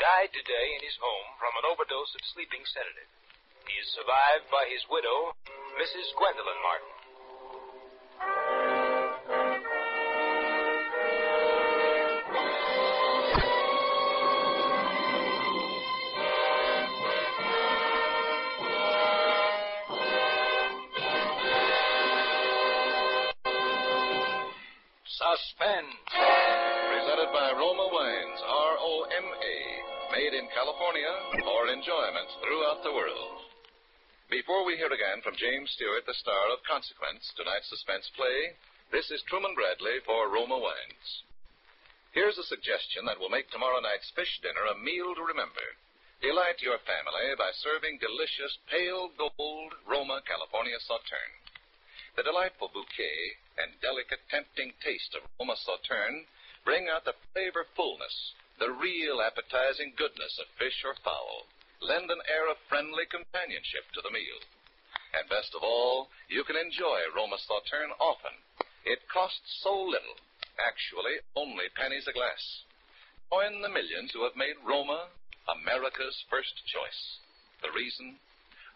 died 0.00 0.32
today 0.32 0.72
in 0.72 0.80
his 0.80 0.96
home 0.96 1.28
from 1.36 1.52
an 1.60 1.68
overdose 1.68 2.08
of 2.16 2.32
sleeping 2.32 2.64
sedative. 2.64 3.12
He 3.68 3.76
is 3.76 3.92
survived 3.92 4.48
by 4.48 4.64
his 4.72 4.80
widow, 4.88 5.36
Mrs. 5.76 6.16
Gwendolyn 6.16 6.64
Martin. 6.64 6.99
In 30.30 30.46
California 30.54 31.10
for 31.42 31.66
enjoyment 31.66 32.30
throughout 32.38 32.86
the 32.86 32.94
world. 32.94 33.42
Before 34.30 34.62
we 34.62 34.78
hear 34.78 34.92
again 34.94 35.18
from 35.26 35.34
James 35.34 35.74
Stewart, 35.74 36.06
the 36.06 36.14
star 36.22 36.54
of 36.54 36.62
Consequence, 36.62 37.26
tonight's 37.34 37.66
suspense 37.66 38.06
play, 38.14 38.54
this 38.94 39.10
is 39.10 39.26
Truman 39.26 39.58
Bradley 39.58 39.98
for 40.06 40.30
Roma 40.30 40.54
Wines. 40.54 41.08
Here's 42.14 42.38
a 42.38 42.46
suggestion 42.46 43.02
that 43.10 43.18
will 43.18 43.32
make 43.32 43.50
tomorrow 43.50 43.82
night's 43.82 44.06
fish 44.14 44.38
dinner 44.38 44.70
a 44.70 44.78
meal 44.78 45.18
to 45.18 45.26
remember. 45.26 45.66
Delight 46.22 46.62
your 46.62 46.78
family 46.86 47.34
by 47.34 47.50
serving 47.58 47.98
delicious 47.98 48.54
pale 48.70 49.10
gold 49.18 49.74
Roma 49.82 50.22
California 50.30 50.78
Sauterne. 50.86 51.42
The 52.14 52.22
delightful 52.22 52.70
bouquet 52.70 53.34
and 53.58 53.74
delicate, 53.82 54.22
tempting 54.30 54.78
taste 54.78 55.10
of 55.18 55.26
Roma 55.42 55.58
Sauterne 55.58 56.30
bring 56.62 56.86
out 56.86 57.02
the 57.02 57.18
flavor 57.34 57.66
fullness, 57.74 58.14
the 58.60 58.76
real 58.76 59.24
appetizing 59.24 59.96
goodness 59.96 60.36
of 60.36 60.44
fish 60.60 60.84
or 60.84 60.92
fowl, 61.00 61.48
lend 61.80 62.12
an 62.12 62.20
air 62.28 62.44
of 62.52 62.60
friendly 62.68 63.08
companionship 63.08 63.88
to 63.96 64.04
the 64.04 64.12
meal. 64.12 64.36
And 65.16 65.24
best 65.32 65.56
of 65.56 65.64
all, 65.64 66.12
you 66.28 66.44
can 66.44 66.60
enjoy 66.60 67.08
Roma 67.16 67.40
Sauterne 67.40 67.96
often. 67.96 68.36
It 68.84 69.08
costs 69.08 69.64
so 69.64 69.72
little, 69.72 70.20
actually 70.60 71.24
only 71.34 71.72
pennies 71.72 72.04
a 72.04 72.12
glass. 72.12 72.44
Join 73.32 73.64
the 73.64 73.72
millions 73.72 74.12
who 74.12 74.28
have 74.28 74.36
made 74.36 74.60
Roma 74.60 75.08
America's 75.48 76.20
first 76.28 76.52
choice. 76.68 77.02
The 77.64 77.72
reason? 77.72 78.20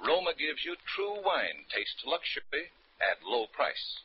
Roma 0.00 0.32
gives 0.32 0.64
you 0.64 0.80
true 0.96 1.20
wine 1.20 1.68
taste 1.68 2.00
luxury 2.08 2.72
at 3.04 3.20
low 3.20 3.52
price. 3.52 4.00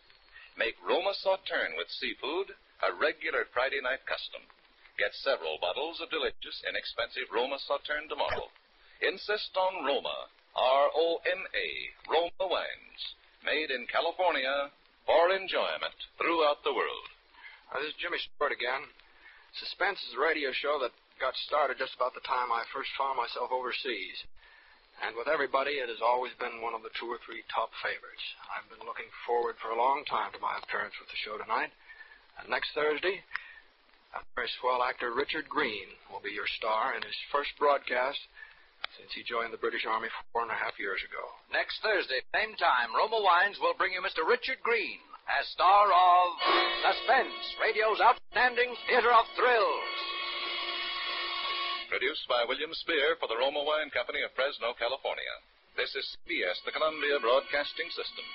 Make 0.59 0.75
Roma 0.83 1.15
Sauterne 1.15 1.79
with 1.79 1.87
seafood 1.87 2.51
a 2.83 2.91
regular 2.91 3.47
Friday 3.55 3.79
night 3.79 4.03
custom. 4.03 4.43
Get 4.99 5.15
several 5.23 5.55
bottles 5.63 6.03
of 6.03 6.11
delicious, 6.11 6.59
inexpensive 6.67 7.31
Roma 7.31 7.55
Sauterne 7.63 8.11
tomorrow. 8.11 8.51
Insist 8.99 9.55
on 9.55 9.87
Roma, 9.87 10.27
R-O-M-A, 10.59 11.67
Roma 12.11 12.45
wines, 12.51 13.01
made 13.47 13.71
in 13.71 13.87
California 13.87 14.67
for 15.07 15.31
enjoyment 15.31 15.95
throughout 16.19 16.67
the 16.67 16.75
world. 16.75 17.07
This 17.79 17.95
is 17.95 18.01
Jimmy 18.03 18.19
Stewart 18.19 18.51
again. 18.51 18.91
Suspense 19.55 20.03
is 20.11 20.19
a 20.19 20.21
radio 20.21 20.51
show 20.51 20.83
that 20.83 20.91
got 21.23 21.31
started 21.47 21.79
just 21.79 21.95
about 21.95 22.11
the 22.11 22.27
time 22.27 22.51
I 22.51 22.67
first 22.75 22.91
found 22.99 23.15
myself 23.15 23.55
overseas. 23.55 24.19
And 24.99 25.15
with 25.15 25.31
everybody, 25.31 25.79
it 25.79 25.87
has 25.87 26.03
always 26.03 26.35
been 26.43 26.59
one 26.59 26.75
of 26.75 26.83
the 26.83 26.91
two 26.99 27.07
or 27.07 27.23
three 27.23 27.47
top 27.47 27.71
favorites. 27.79 28.25
I've 28.51 28.67
been 28.67 28.83
looking 28.83 29.07
forward 29.23 29.55
for 29.63 29.71
a 29.71 29.79
long 29.79 30.03
time 30.11 30.35
to 30.35 30.43
my 30.43 30.59
appearance 30.59 30.99
with 30.99 31.07
the 31.07 31.23
show 31.23 31.39
tonight. 31.39 31.71
And 32.35 32.51
next 32.51 32.75
Thursday, 32.75 33.23
a 33.23 33.48
swell 34.59 34.81
actor 34.81 35.13
Richard 35.13 35.47
Greene 35.47 35.93
will 36.09 36.23
be 36.23 36.33
your 36.33 36.49
star 36.57 36.95
in 36.95 37.03
his 37.03 37.15
first 37.31 37.53
broadcast 37.59 38.19
since 38.97 39.11
he 39.13 39.21
joined 39.21 39.53
the 39.53 39.61
British 39.61 39.85
Army 39.85 40.09
four 40.31 40.41
and 40.41 40.51
a 40.51 40.57
half 40.57 40.73
years 40.81 40.99
ago. 41.05 41.21
Next 41.53 41.77
Thursday, 41.85 42.23
same 42.33 42.55
time, 42.57 42.95
Roma 42.95 43.21
Wines 43.21 43.59
will 43.61 43.77
bring 43.77 43.93
you 43.93 44.01
Mr. 44.01 44.25
Richard 44.25 44.57
Greene 44.65 45.03
as 45.29 45.45
star 45.53 45.85
of 45.93 46.27
Suspense, 46.81 47.37
radio's 47.61 48.01
outstanding 48.01 48.73
theater 48.89 49.13
of 49.13 49.29
thrills. 49.37 49.93
Produced 51.93 52.25
by 52.25 52.45
William 52.49 52.73
Spier 52.73 53.17
for 53.21 53.29
the 53.29 53.37
Roma 53.37 53.61
Wine 53.61 53.93
Company 53.93 54.25
of 54.25 54.33
Fresno, 54.33 54.73
California. 54.77 55.35
This 55.77 55.93
is 55.93 56.05
CBS, 56.25 56.57
the 56.65 56.73
Columbia 56.73 57.21
Broadcasting 57.21 57.89
System. 57.93 58.25